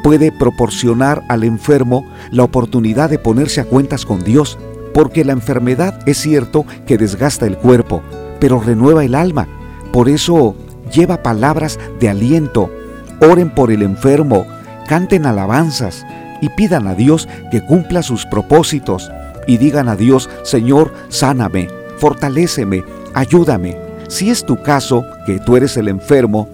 puede 0.05 0.31
proporcionar 0.31 1.21
al 1.27 1.43
enfermo 1.43 2.05
la 2.31 2.43
oportunidad 2.45 3.09
de 3.09 3.19
ponerse 3.19 3.59
a 3.59 3.65
cuentas 3.65 4.05
con 4.05 4.23
Dios, 4.23 4.57
porque 4.93 5.25
la 5.25 5.33
enfermedad 5.33 5.99
es 6.05 6.17
cierto 6.17 6.65
que 6.87 6.97
desgasta 6.97 7.45
el 7.45 7.57
cuerpo, 7.57 8.01
pero 8.39 8.61
renueva 8.61 9.03
el 9.03 9.15
alma. 9.15 9.49
Por 9.91 10.07
eso 10.07 10.55
lleva 10.93 11.23
palabras 11.23 11.77
de 11.99 12.07
aliento. 12.07 12.71
Oren 13.19 13.49
por 13.49 13.69
el 13.69 13.81
enfermo, 13.81 14.45
canten 14.87 15.25
alabanzas 15.25 16.05
y 16.41 16.49
pidan 16.49 16.87
a 16.87 16.95
Dios 16.95 17.29
que 17.51 17.61
cumpla 17.61 18.03
sus 18.03 18.25
propósitos 18.25 19.11
y 19.47 19.57
digan 19.57 19.87
a 19.87 19.95
Dios, 19.95 20.29
Señor, 20.43 20.93
sáname, 21.09 21.67
fortaléceme, 21.97 22.83
ayúdame. 23.13 23.77
Si 24.07 24.29
es 24.29 24.45
tu 24.45 24.61
caso, 24.61 25.05
que 25.25 25.39
tú 25.39 25.55
eres 25.55 25.77
el 25.77 25.87
enfermo 25.87 26.49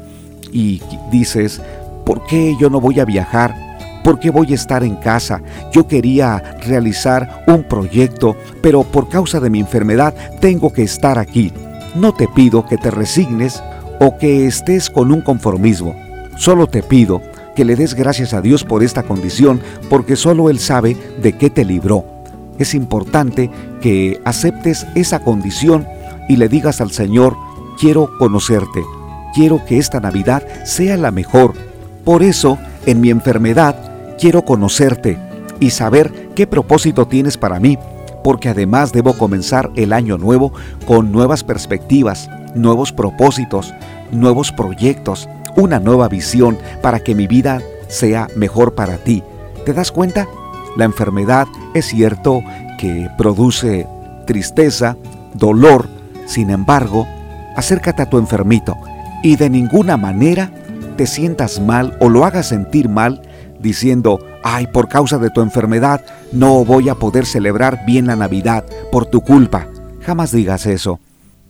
y 0.51 0.81
dices, 1.11 1.61
¿por 2.05 2.25
qué 2.25 2.55
yo 2.59 2.69
no 2.69 2.79
voy 2.79 2.99
a 2.99 3.05
viajar? 3.05 3.55
¿Por 4.03 4.19
qué 4.19 4.29
voy 4.29 4.51
a 4.51 4.55
estar 4.55 4.83
en 4.83 4.95
casa? 4.95 5.41
Yo 5.73 5.87
quería 5.87 6.41
realizar 6.65 7.43
un 7.47 7.63
proyecto, 7.63 8.37
pero 8.61 8.83
por 8.83 9.09
causa 9.09 9.39
de 9.39 9.49
mi 9.49 9.59
enfermedad 9.59 10.13
tengo 10.39 10.71
que 10.71 10.83
estar 10.83 11.19
aquí. 11.19 11.51
No 11.95 12.13
te 12.13 12.27
pido 12.27 12.65
que 12.65 12.77
te 12.77 12.91
resignes 12.91 13.61
o 13.99 14.17
que 14.17 14.47
estés 14.47 14.89
con 14.89 15.11
un 15.11 15.21
conformismo. 15.21 15.95
Solo 16.37 16.67
te 16.67 16.83
pido 16.83 17.21
que 17.57 17.65
le 17.65 17.75
des 17.75 17.95
gracias 17.95 18.35
a 18.35 18.41
Dios 18.41 18.63
por 18.63 18.83
esta 18.83 19.01
condición, 19.01 19.59
porque 19.89 20.15
solo 20.15 20.51
Él 20.51 20.59
sabe 20.59 20.95
de 21.23 21.33
qué 21.39 21.49
te 21.49 21.65
libró. 21.65 22.05
Es 22.59 22.75
importante 22.75 23.49
que 23.81 24.21
aceptes 24.25 24.85
esa 24.93 25.21
condición 25.21 25.87
y 26.29 26.35
le 26.35 26.49
digas 26.49 26.81
al 26.81 26.91
Señor, 26.91 27.35
quiero 27.79 28.11
conocerte, 28.19 28.83
quiero 29.33 29.65
que 29.65 29.79
esta 29.79 29.99
Navidad 29.99 30.43
sea 30.65 30.97
la 30.97 31.09
mejor. 31.09 31.53
Por 32.05 32.21
eso, 32.21 32.59
en 32.85 33.01
mi 33.01 33.09
enfermedad, 33.09 33.75
quiero 34.19 34.45
conocerte 34.45 35.17
y 35.59 35.71
saber 35.71 36.29
qué 36.35 36.45
propósito 36.45 37.07
tienes 37.07 37.37
para 37.37 37.59
mí 37.59 37.79
porque 38.23 38.49
además 38.49 38.91
debo 38.91 39.13
comenzar 39.13 39.71
el 39.75 39.93
año 39.93 40.17
nuevo 40.17 40.51
con 40.85 41.13
nuevas 41.13 41.45
perspectivas, 41.45 42.29
nuevos 42.55 42.91
propósitos, 42.91 43.73
nuevos 44.11 44.51
proyectos, 44.51 45.29
una 45.57 45.79
nueva 45.79 46.07
visión 46.07 46.57
para 46.81 47.01
que 47.01 47.15
mi 47.15 47.27
vida 47.27 47.61
sea 47.89 48.29
mejor 48.35 48.75
para 48.75 48.97
ti. 48.97 49.23
¿Te 49.65 49.73
das 49.73 49.91
cuenta? 49.91 50.27
La 50.77 50.85
enfermedad 50.85 51.47
es 51.73 51.87
cierto 51.87 52.41
que 52.79 53.09
produce 53.17 53.87
tristeza, 54.25 54.95
dolor, 55.33 55.87
sin 56.25 56.51
embargo, 56.51 57.07
acércate 57.55 58.03
a 58.03 58.09
tu 58.09 58.19
enfermito 58.19 58.75
y 59.23 59.35
de 59.35 59.49
ninguna 59.49 59.97
manera 59.97 60.51
te 60.95 61.07
sientas 61.07 61.59
mal 61.59 61.97
o 61.99 62.09
lo 62.09 62.23
hagas 62.23 62.49
sentir 62.49 62.87
mal 62.87 63.21
diciendo, 63.59 64.19
ay, 64.43 64.67
por 64.67 64.87
causa 64.87 65.17
de 65.17 65.31
tu 65.31 65.41
enfermedad 65.41 66.01
no 66.31 66.63
voy 66.63 66.89
a 66.89 66.95
poder 66.95 67.25
celebrar 67.25 67.85
bien 67.85 68.05
la 68.07 68.15
Navidad 68.15 68.63
por 68.91 69.05
tu 69.05 69.21
culpa. 69.21 69.67
Jamás 70.01 70.31
digas 70.31 70.65
eso. 70.65 70.99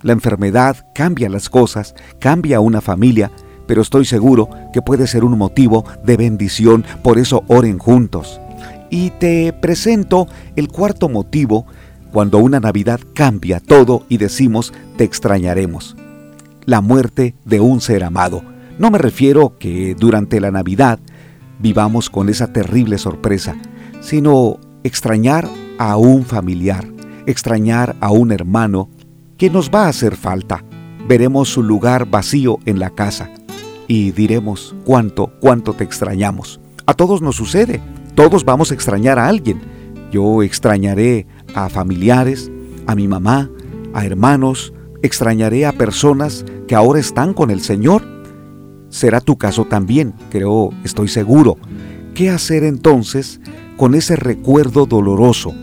La 0.02 0.14
enfermedad 0.14 0.78
cambia 0.94 1.28
las 1.28 1.50
cosas, 1.50 1.96
cambia 2.20 2.60
una 2.60 2.82
familia, 2.82 3.32
pero 3.68 3.82
estoy 3.82 4.06
seguro 4.06 4.50
que 4.74 4.82
puede 4.82 5.06
ser 5.06 5.24
un 5.24 5.38
motivo 5.38 5.86
de 6.04 6.18
bendición, 6.18 6.86
por 7.04 7.20
eso 7.20 7.44
oren 7.48 7.78
juntos. 7.78 8.40
Y 8.90 9.12
te 9.12 9.54
presento 9.54 10.28
el 10.56 10.70
cuarto 10.70 11.10
motivo 11.10 11.68
cuando 12.12 12.38
una 12.38 12.60
Navidad 12.60 13.02
cambia 13.14 13.60
todo 13.60 14.06
y 14.08 14.18
decimos 14.18 14.74
te 14.96 15.04
extrañaremos. 15.04 15.96
La 16.66 16.82
muerte 16.82 17.36
de 17.46 17.60
un 17.60 17.82
ser 17.82 18.04
amado. 18.04 18.42
No 18.80 18.90
me 18.90 18.98
refiero 18.98 19.58
que 19.60 19.96
durante 19.96 20.40
la 20.40 20.52
Navidad 20.52 21.00
vivamos 21.60 22.10
con 22.10 22.30
esa 22.30 22.54
terrible 22.54 22.98
sorpresa, 22.98 23.56
sino 24.00 24.60
extrañar 24.84 25.50
a 25.78 25.98
un 25.98 26.26
familiar, 26.26 26.88
extrañar 27.26 27.96
a 28.00 28.12
un 28.12 28.32
hermano 28.32 28.90
que 29.38 29.50
nos 29.50 29.70
va 29.70 29.86
a 29.86 29.90
hacer 29.90 30.16
falta. 30.16 30.64
Veremos 31.08 31.50
su 31.50 31.64
lugar 31.64 32.06
vacío 32.10 32.60
en 32.66 32.80
la 32.80 32.90
casa 32.92 33.30
y 33.88 34.12
diremos 34.12 34.76
cuánto, 34.84 35.32
cuánto 35.40 35.74
te 35.74 35.84
extrañamos. 35.84 36.60
A 36.86 36.94
todos 36.94 37.22
nos 37.22 37.36
sucede, 37.36 37.82
todos 38.16 38.46
vamos 38.46 38.72
a 38.72 38.74
extrañar 38.74 39.20
a 39.20 39.28
alguien. 39.28 39.62
Yo 40.12 40.44
extrañaré 40.44 41.28
a 41.54 41.70
familiares, 41.70 42.52
a 42.86 42.96
mi 42.96 43.08
mamá, 43.08 43.50
a 43.94 44.06
hermanos, 44.06 44.74
extrañaré 45.02 45.66
a 45.66 45.74
personas 45.74 46.46
que 46.68 46.76
ahora 46.76 47.00
están 47.00 47.34
con 47.34 47.52
el 47.52 47.62
Señor. 47.62 48.04
Será 48.90 49.22
tu 49.22 49.38
caso 49.38 49.66
también, 49.66 50.14
creo, 50.30 50.72
estoy 50.84 51.08
seguro. 51.08 51.58
¿Qué 52.14 52.30
hacer 52.30 52.64
entonces 52.64 53.40
con 53.78 53.94
ese 53.96 54.16
recuerdo 54.16 54.86
doloroso. 54.88 55.54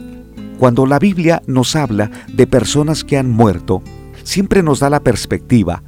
Cuando 0.57 0.85
la 0.85 0.97
Biblia 0.97 1.43
nos 1.45 1.75
habla 1.75 2.09
de 2.33 2.47
personas 2.47 3.03
que 3.03 3.17
han 3.17 3.29
muerto, 3.29 3.83
siempre 4.23 4.63
nos 4.63 4.79
da 4.79 4.89
la 4.89 5.01
perspectiva 5.01 5.83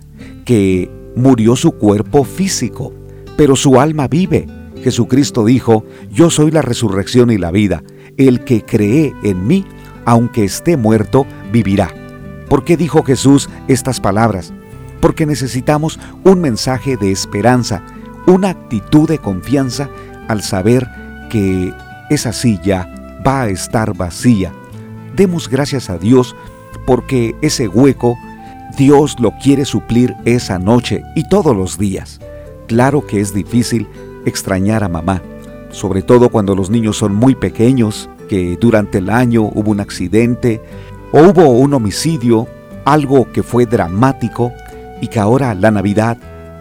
que 0.45 0.91
murió 1.17 1.55
su 1.55 1.71
cuerpo 1.71 2.23
físico, 2.23 2.93
pero 3.35 3.55
su 3.55 3.79
alma 3.79 4.07
vive. 4.07 4.47
Jesucristo 4.83 5.43
dijo, 5.43 5.83
yo 6.11 6.29
soy 6.29 6.51
la 6.51 6.61
resurrección 6.61 7.31
y 7.31 7.37
la 7.37 7.51
vida. 7.51 7.83
El 8.17 8.43
que 8.43 8.63
cree 8.63 9.13
en 9.23 9.47
mí, 9.47 9.65
aunque 10.05 10.45
esté 10.45 10.77
muerto, 10.77 11.25
vivirá. 11.51 11.91
¿Por 12.47 12.63
qué 12.63 12.77
dijo 12.77 13.03
Jesús 13.03 13.49
estas 13.67 13.99
palabras? 13.99 14.53
Porque 15.01 15.25
necesitamos 15.25 15.99
un 16.23 16.39
mensaje 16.39 16.97
de 16.97 17.11
esperanza, 17.11 17.83
una 18.27 18.49
actitud 18.49 19.07
de 19.09 19.17
confianza 19.17 19.89
al 20.27 20.43
saber 20.43 20.87
que 21.29 21.73
esa 22.09 22.31
silla 22.31 22.89
va 23.25 23.41
a 23.41 23.49
estar 23.49 23.95
vacía. 23.97 24.53
Demos 25.15 25.49
gracias 25.49 25.89
a 25.89 25.97
Dios 25.97 26.35
porque 26.85 27.35
ese 27.41 27.67
hueco 27.67 28.17
Dios 28.77 29.15
lo 29.19 29.31
quiere 29.31 29.65
suplir 29.65 30.15
esa 30.23 30.59
noche 30.59 31.03
y 31.15 31.27
todos 31.27 31.55
los 31.55 31.79
días. 31.79 32.19
Claro 32.67 33.07
que 33.07 33.19
es 33.19 33.33
difícil 33.33 33.87
extrañar 34.23 34.83
a 34.83 34.87
mamá, 34.87 35.23
sobre 35.71 36.03
todo 36.03 36.29
cuando 36.29 36.55
los 36.55 36.69
niños 36.69 36.95
son 36.95 37.15
muy 37.15 37.33
pequeños, 37.33 38.07
que 38.29 38.55
durante 38.61 38.99
el 38.99 39.09
año 39.09 39.49
hubo 39.55 39.71
un 39.71 39.79
accidente 39.79 40.61
o 41.11 41.21
hubo 41.21 41.49
un 41.49 41.73
homicidio, 41.73 42.47
algo 42.85 43.31
que 43.31 43.41
fue 43.41 43.65
dramático 43.65 44.51
y 45.01 45.07
que 45.07 45.19
ahora 45.19 45.55
la 45.55 45.71
Navidad 45.71 46.17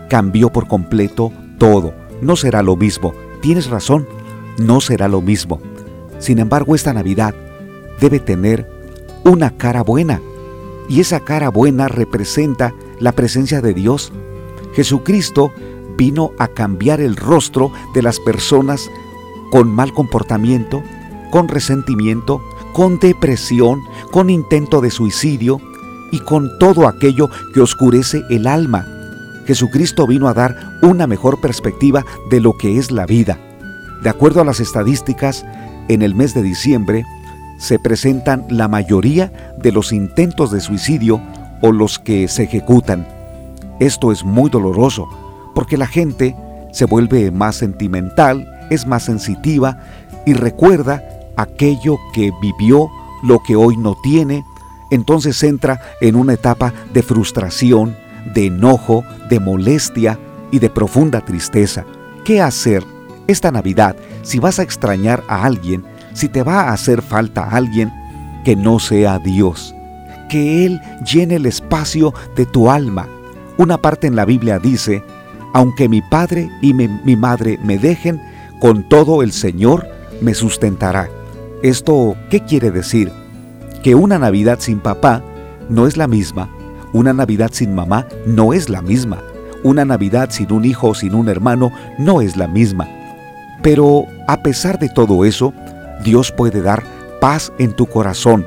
cambió 0.08 0.50
por 0.50 0.68
completo 0.68 1.32
todo. 1.58 1.92
No 2.22 2.36
será 2.36 2.62
lo 2.62 2.76
mismo. 2.76 3.12
Tienes 3.42 3.68
razón, 3.68 4.08
no 4.56 4.80
será 4.80 5.06
lo 5.08 5.20
mismo. 5.20 5.60
Sin 6.18 6.38
embargo, 6.38 6.74
esta 6.74 6.94
Navidad 6.94 7.34
debe 8.00 8.20
tener 8.20 8.66
una 9.22 9.50
cara 9.50 9.82
buena. 9.82 10.22
Y 10.88 11.00
esa 11.00 11.20
cara 11.20 11.48
buena 11.48 11.88
representa 11.88 12.74
la 13.00 13.12
presencia 13.12 13.60
de 13.60 13.74
Dios. 13.74 14.12
Jesucristo 14.74 15.52
vino 15.96 16.32
a 16.38 16.48
cambiar 16.48 17.00
el 17.00 17.16
rostro 17.16 17.72
de 17.94 18.02
las 18.02 18.20
personas 18.20 18.90
con 19.50 19.70
mal 19.70 19.92
comportamiento, 19.92 20.82
con 21.30 21.48
resentimiento, 21.48 22.42
con 22.72 22.98
depresión, 22.98 23.80
con 24.12 24.30
intento 24.30 24.80
de 24.80 24.90
suicidio 24.90 25.60
y 26.12 26.20
con 26.20 26.58
todo 26.58 26.86
aquello 26.86 27.30
que 27.54 27.60
oscurece 27.60 28.22
el 28.30 28.46
alma. 28.46 28.86
Jesucristo 29.46 30.06
vino 30.06 30.28
a 30.28 30.34
dar 30.34 30.78
una 30.82 31.06
mejor 31.06 31.40
perspectiva 31.40 32.04
de 32.30 32.40
lo 32.40 32.56
que 32.56 32.78
es 32.78 32.90
la 32.90 33.06
vida. 33.06 33.38
De 34.02 34.10
acuerdo 34.10 34.40
a 34.40 34.44
las 34.44 34.60
estadísticas, 34.60 35.44
en 35.88 36.02
el 36.02 36.14
mes 36.14 36.34
de 36.34 36.42
diciembre 36.42 37.04
se 37.58 37.78
presentan 37.78 38.44
la 38.50 38.68
mayoría 38.68 39.54
de 39.66 39.72
los 39.72 39.92
intentos 39.92 40.52
de 40.52 40.60
suicidio 40.60 41.20
o 41.60 41.72
los 41.72 41.98
que 41.98 42.28
se 42.28 42.44
ejecutan. 42.44 43.04
Esto 43.80 44.12
es 44.12 44.22
muy 44.22 44.48
doloroso 44.48 45.08
porque 45.56 45.76
la 45.76 45.88
gente 45.88 46.36
se 46.70 46.84
vuelve 46.84 47.32
más 47.32 47.56
sentimental, 47.56 48.48
es 48.70 48.86
más 48.86 49.02
sensitiva 49.02 49.80
y 50.24 50.34
recuerda 50.34 51.02
aquello 51.36 51.98
que 52.14 52.30
vivió, 52.40 52.88
lo 53.24 53.40
que 53.44 53.56
hoy 53.56 53.76
no 53.76 53.96
tiene, 54.04 54.44
entonces 54.92 55.42
entra 55.42 55.80
en 56.00 56.14
una 56.14 56.34
etapa 56.34 56.72
de 56.94 57.02
frustración, 57.02 57.96
de 58.34 58.46
enojo, 58.46 59.02
de 59.28 59.40
molestia 59.40 60.16
y 60.52 60.60
de 60.60 60.70
profunda 60.70 61.22
tristeza. 61.22 61.84
¿Qué 62.24 62.40
hacer 62.40 62.84
esta 63.26 63.50
Navidad 63.50 63.96
si 64.22 64.38
vas 64.38 64.60
a 64.60 64.62
extrañar 64.62 65.24
a 65.26 65.42
alguien, 65.42 65.84
si 66.12 66.28
te 66.28 66.44
va 66.44 66.60
a 66.60 66.72
hacer 66.72 67.02
falta 67.02 67.48
alguien 67.50 67.90
que 68.46 68.54
no 68.54 68.78
sea 68.78 69.18
Dios? 69.18 69.74
Que 70.28 70.64
Él 70.64 70.80
llene 71.04 71.34
el 71.34 71.46
espacio 71.46 72.14
de 72.36 72.46
tu 72.46 72.70
alma. 72.70 73.08
Una 73.58 73.76
parte 73.76 74.06
en 74.06 74.14
la 74.14 74.24
Biblia 74.24 74.60
dice, 74.60 75.02
aunque 75.52 75.88
mi 75.88 76.00
padre 76.00 76.48
y 76.62 76.72
mi, 76.72 77.16
madre 77.16 77.58
me 77.64 77.76
dejen, 77.76 78.22
con 78.60 78.88
todo 78.88 79.24
el 79.24 79.32
Señor 79.32 79.88
me 80.20 80.32
sustentará. 80.32 81.08
¿Esto 81.64 82.14
qué 82.30 82.38
quiere 82.38 82.70
decir? 82.70 83.10
Que 83.82 83.96
una 83.96 84.16
Navidad 84.16 84.60
sin 84.60 84.78
papá 84.78 85.24
no 85.68 85.88
es 85.88 85.96
la 85.96 86.06
misma, 86.06 86.48
una 86.92 87.12
Navidad 87.12 87.50
sin 87.52 87.74
mamá 87.74 88.06
no 88.26 88.52
es 88.52 88.68
la 88.68 88.80
misma, 88.80 89.24
una 89.64 89.84
Navidad 89.84 90.30
sin 90.30 90.52
un 90.52 90.64
hijo 90.64 90.90
o 90.90 90.94
sin 90.94 91.16
un 91.16 91.28
hermano 91.28 91.72
no 91.98 92.20
es 92.20 92.36
la 92.36 92.46
misma. 92.46 92.86
Pero 93.60 94.04
a 94.28 94.40
pesar 94.44 94.78
de 94.78 94.88
todo 94.88 95.24
eso, 95.24 95.52
Dios 96.04 96.30
puede 96.30 96.62
dar 96.62 96.95
paz 97.26 97.52
en 97.58 97.72
tu 97.72 97.86
corazón 97.86 98.46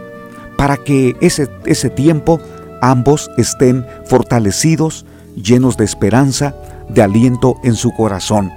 para 0.57 0.77
que 0.77 1.13
ese, 1.19 1.49
ese 1.65 1.89
tiempo 1.89 2.39
ambos 2.81 3.29
estén 3.35 3.85
fortalecidos, 4.05 5.05
llenos 5.35 5.75
de 5.75 5.83
esperanza, 5.83 6.55
de 6.87 7.01
aliento 7.01 7.57
en 7.65 7.75
su 7.75 7.91
corazón. 7.91 8.53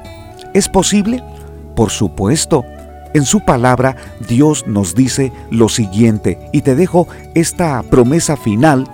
¿Es 0.55 0.69
posible? 0.69 1.25
Por 1.75 1.91
supuesto. 1.91 2.65
En 3.15 3.25
su 3.25 3.41
palabra 3.45 3.97
Dios 4.29 4.65
nos 4.69 4.95
dice 4.95 5.33
lo 5.51 5.69
siguiente 5.69 6.39
y 6.53 6.63
te 6.63 6.77
dejo 6.77 7.09
esta 7.35 7.83
promesa 7.83 8.37
final 8.37 8.87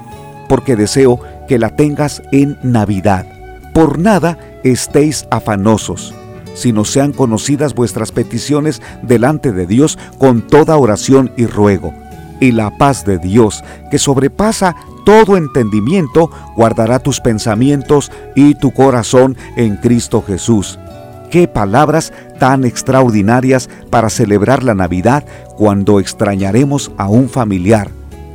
porque 0.48 0.76
deseo 0.76 1.20
que 1.46 1.58
la 1.58 1.76
tengas 1.76 2.22
en 2.32 2.58
Navidad. 2.62 3.26
Por 3.74 3.98
nada 3.98 4.38
estéis 4.64 5.26
afanosos, 5.30 6.14
sino 6.58 6.84
sean 6.84 7.12
conocidas 7.12 7.74
vuestras 7.74 8.10
peticiones 8.10 8.82
delante 9.02 9.52
de 9.52 9.66
Dios 9.66 9.96
con 10.18 10.42
toda 10.42 10.76
oración 10.76 11.32
y 11.36 11.46
ruego. 11.46 11.94
Y 12.40 12.52
la 12.52 12.76
paz 12.76 13.04
de 13.04 13.18
Dios, 13.18 13.62
que 13.90 13.98
sobrepasa 13.98 14.74
todo 15.04 15.36
entendimiento, 15.36 16.30
guardará 16.56 16.98
tus 16.98 17.20
pensamientos 17.20 18.10
y 18.34 18.54
tu 18.56 18.72
corazón 18.72 19.36
en 19.56 19.76
Cristo 19.76 20.22
Jesús. 20.26 20.78
Qué 21.30 21.46
palabras 21.46 22.12
tan 22.40 22.64
extraordinarias 22.64 23.68
para 23.90 24.10
celebrar 24.10 24.64
la 24.64 24.74
Navidad 24.74 25.24
cuando 25.56 26.00
extrañaremos 26.00 26.90
a 26.96 27.08
un 27.08 27.28
familiar. 27.28 27.90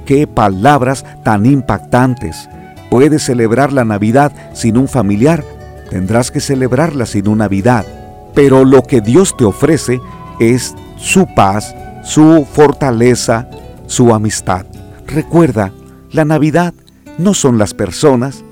Qué 0.06 0.28
palabras 0.28 1.06
tan 1.24 1.46
impactantes. 1.46 2.50
Puedes 2.90 3.24
celebrar 3.24 3.74
la 3.74 3.84
Navidad 3.84 4.32
sin 4.54 4.78
un 4.78 4.88
familiar, 4.88 5.44
tendrás 5.90 6.32
que 6.32 6.40
celebrarla 6.40 7.06
sin 7.06 7.28
una 7.28 7.46
Navidad. 7.46 7.86
Pero 8.34 8.66
lo 8.66 8.84
que 8.84 9.02
Dios 9.02 9.36
te 9.38 9.46
ofrece 9.46 10.02
es 10.40 10.76
su 10.98 11.28
paz, 11.36 11.76
su 12.04 12.46
fortaleza, 12.52 13.50
su 13.88 14.14
amistad. 14.14 14.66
Recuerda, 15.08 15.72
la 16.12 16.26
Navidad 16.26 16.74
no 17.18 17.34
son 17.34 17.58
las 17.58 17.74
personas, 17.74 18.44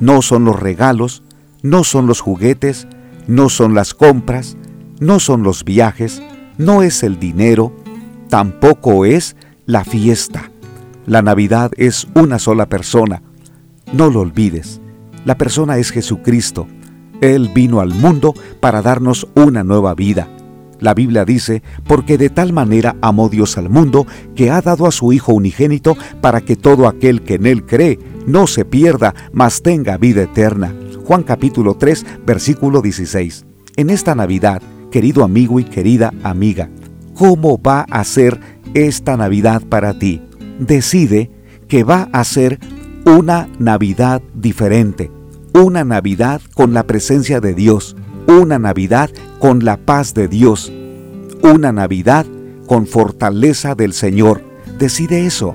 no 0.00 0.22
son 0.22 0.44
los 0.44 0.58
regalos, 0.58 1.22
no 1.62 1.84
son 1.84 2.06
los 2.06 2.20
juguetes, 2.20 2.86
no 3.26 3.48
son 3.48 3.74
las 3.74 3.94
compras, 3.94 4.56
no 5.00 5.20
son 5.20 5.42
los 5.42 5.64
viajes, 5.64 6.22
no 6.58 6.82
es 6.82 7.02
el 7.02 7.18
dinero, 7.18 7.72
tampoco 8.28 9.04
es 9.04 9.36
la 9.66 9.84
fiesta. 9.84 10.50
La 11.06 11.22
Navidad 11.22 11.70
es 11.76 12.08
una 12.14 12.38
sola 12.38 12.68
persona. 12.68 13.22
No 13.92 14.10
lo 14.10 14.20
olvides. 14.20 14.80
La 15.24 15.36
persona 15.36 15.78
es 15.78 15.90
Jesucristo. 15.90 16.66
Él 17.20 17.50
vino 17.54 17.80
al 17.80 17.94
mundo 17.94 18.34
para 18.60 18.82
darnos 18.82 19.26
una 19.34 19.64
nueva 19.64 19.94
vida. 19.94 20.28
La 20.78 20.94
Biblia 20.94 21.24
dice, 21.24 21.62
porque 21.86 22.18
de 22.18 22.28
tal 22.28 22.52
manera 22.52 22.96
amó 23.00 23.28
Dios 23.28 23.56
al 23.56 23.70
mundo, 23.70 24.06
que 24.34 24.50
ha 24.50 24.60
dado 24.60 24.86
a 24.86 24.92
su 24.92 25.12
Hijo 25.12 25.32
unigénito 25.32 25.96
para 26.20 26.40
que 26.42 26.56
todo 26.56 26.86
aquel 26.86 27.22
que 27.22 27.34
en 27.34 27.46
Él 27.46 27.64
cree 27.64 27.98
no 28.26 28.46
se 28.46 28.64
pierda, 28.64 29.14
mas 29.32 29.62
tenga 29.62 29.96
vida 29.96 30.22
eterna. 30.22 30.74
Juan 31.04 31.22
capítulo 31.22 31.74
3, 31.74 32.04
versículo 32.26 32.82
16. 32.82 33.46
En 33.76 33.90
esta 33.90 34.14
Navidad, 34.14 34.60
querido 34.90 35.24
amigo 35.24 35.60
y 35.60 35.64
querida 35.64 36.12
amiga, 36.22 36.68
¿cómo 37.14 37.60
va 37.60 37.86
a 37.90 38.04
ser 38.04 38.38
esta 38.74 39.16
Navidad 39.16 39.62
para 39.62 39.98
ti? 39.98 40.22
Decide 40.58 41.30
que 41.68 41.84
va 41.84 42.08
a 42.12 42.24
ser 42.24 42.58
una 43.06 43.48
Navidad 43.58 44.20
diferente, 44.34 45.10
una 45.56 45.84
Navidad 45.84 46.42
con 46.52 46.74
la 46.74 46.82
presencia 46.82 47.40
de 47.40 47.54
Dios, 47.54 47.96
una 48.26 48.58
Navidad 48.58 49.08
con 49.38 49.64
la 49.64 49.78
paz 49.78 50.12
de 50.12 50.28
Dios, 50.28 50.70
una 51.42 51.72
Navidad 51.72 52.26
con 52.66 52.86
fortaleza 52.86 53.74
del 53.74 53.94
Señor. 53.94 54.42
Decide 54.78 55.24
eso 55.24 55.54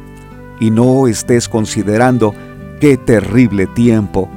y 0.59 0.71
no 0.71 1.07
estés 1.07 1.47
considerando 1.47 2.33
qué 2.79 2.97
terrible 2.97 3.67
tiempo. 3.67 4.27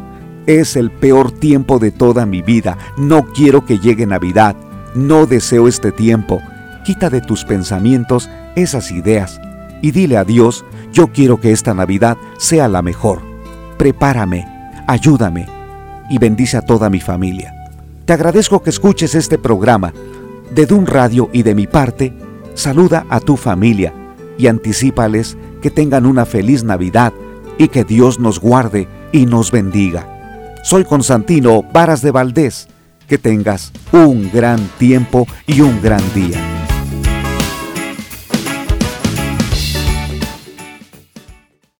Es 0.46 0.76
el 0.76 0.90
peor 0.90 1.32
tiempo 1.32 1.78
de 1.78 1.92
toda 1.92 2.26
mi 2.26 2.42
vida. 2.42 2.76
No 2.98 3.24
quiero 3.32 3.64
que 3.64 3.78
llegue 3.78 4.04
Navidad. 4.04 4.54
No 4.94 5.24
deseo 5.24 5.66
este 5.66 5.92
tiempo. 5.92 6.42
Quita 6.84 7.08
de 7.08 7.22
tus 7.22 7.46
pensamientos 7.46 8.28
esas 8.54 8.90
ideas 8.90 9.40
y 9.80 9.92
dile 9.92 10.18
a 10.18 10.24
Dios, 10.24 10.62
yo 10.92 11.06
quiero 11.06 11.40
que 11.40 11.52
esta 11.52 11.72
Navidad 11.72 12.18
sea 12.36 12.68
la 12.68 12.82
mejor. 12.82 13.22
Prepárame, 13.78 14.53
ayúdame 14.86 15.46
y 16.10 16.18
bendice 16.18 16.56
a 16.56 16.62
toda 16.62 16.90
mi 16.90 17.00
familia. 17.00 17.54
Te 18.04 18.12
agradezco 18.12 18.62
que 18.62 18.70
escuches 18.70 19.14
este 19.14 19.38
programa. 19.38 19.92
De 20.54 20.66
Dun 20.66 20.86
Radio 20.86 21.30
y 21.32 21.42
de 21.42 21.54
mi 21.54 21.66
parte, 21.66 22.12
saluda 22.54 23.06
a 23.08 23.18
tu 23.18 23.36
familia 23.36 23.92
y 24.38 24.46
anticípales 24.46 25.36
que 25.62 25.70
tengan 25.70 26.06
una 26.06 26.26
feliz 26.26 26.64
Navidad 26.64 27.12
y 27.58 27.68
que 27.68 27.84
Dios 27.84 28.18
nos 28.18 28.40
guarde 28.40 28.88
y 29.12 29.26
nos 29.26 29.50
bendiga. 29.50 30.06
Soy 30.62 30.84
Constantino 30.84 31.62
Varas 31.62 32.02
de 32.02 32.10
Valdés. 32.10 32.68
Que 33.06 33.18
tengas 33.18 33.70
un 33.92 34.30
gran 34.32 34.58
tiempo 34.78 35.26
y 35.46 35.60
un 35.60 35.82
gran 35.82 36.02
día. 36.14 36.40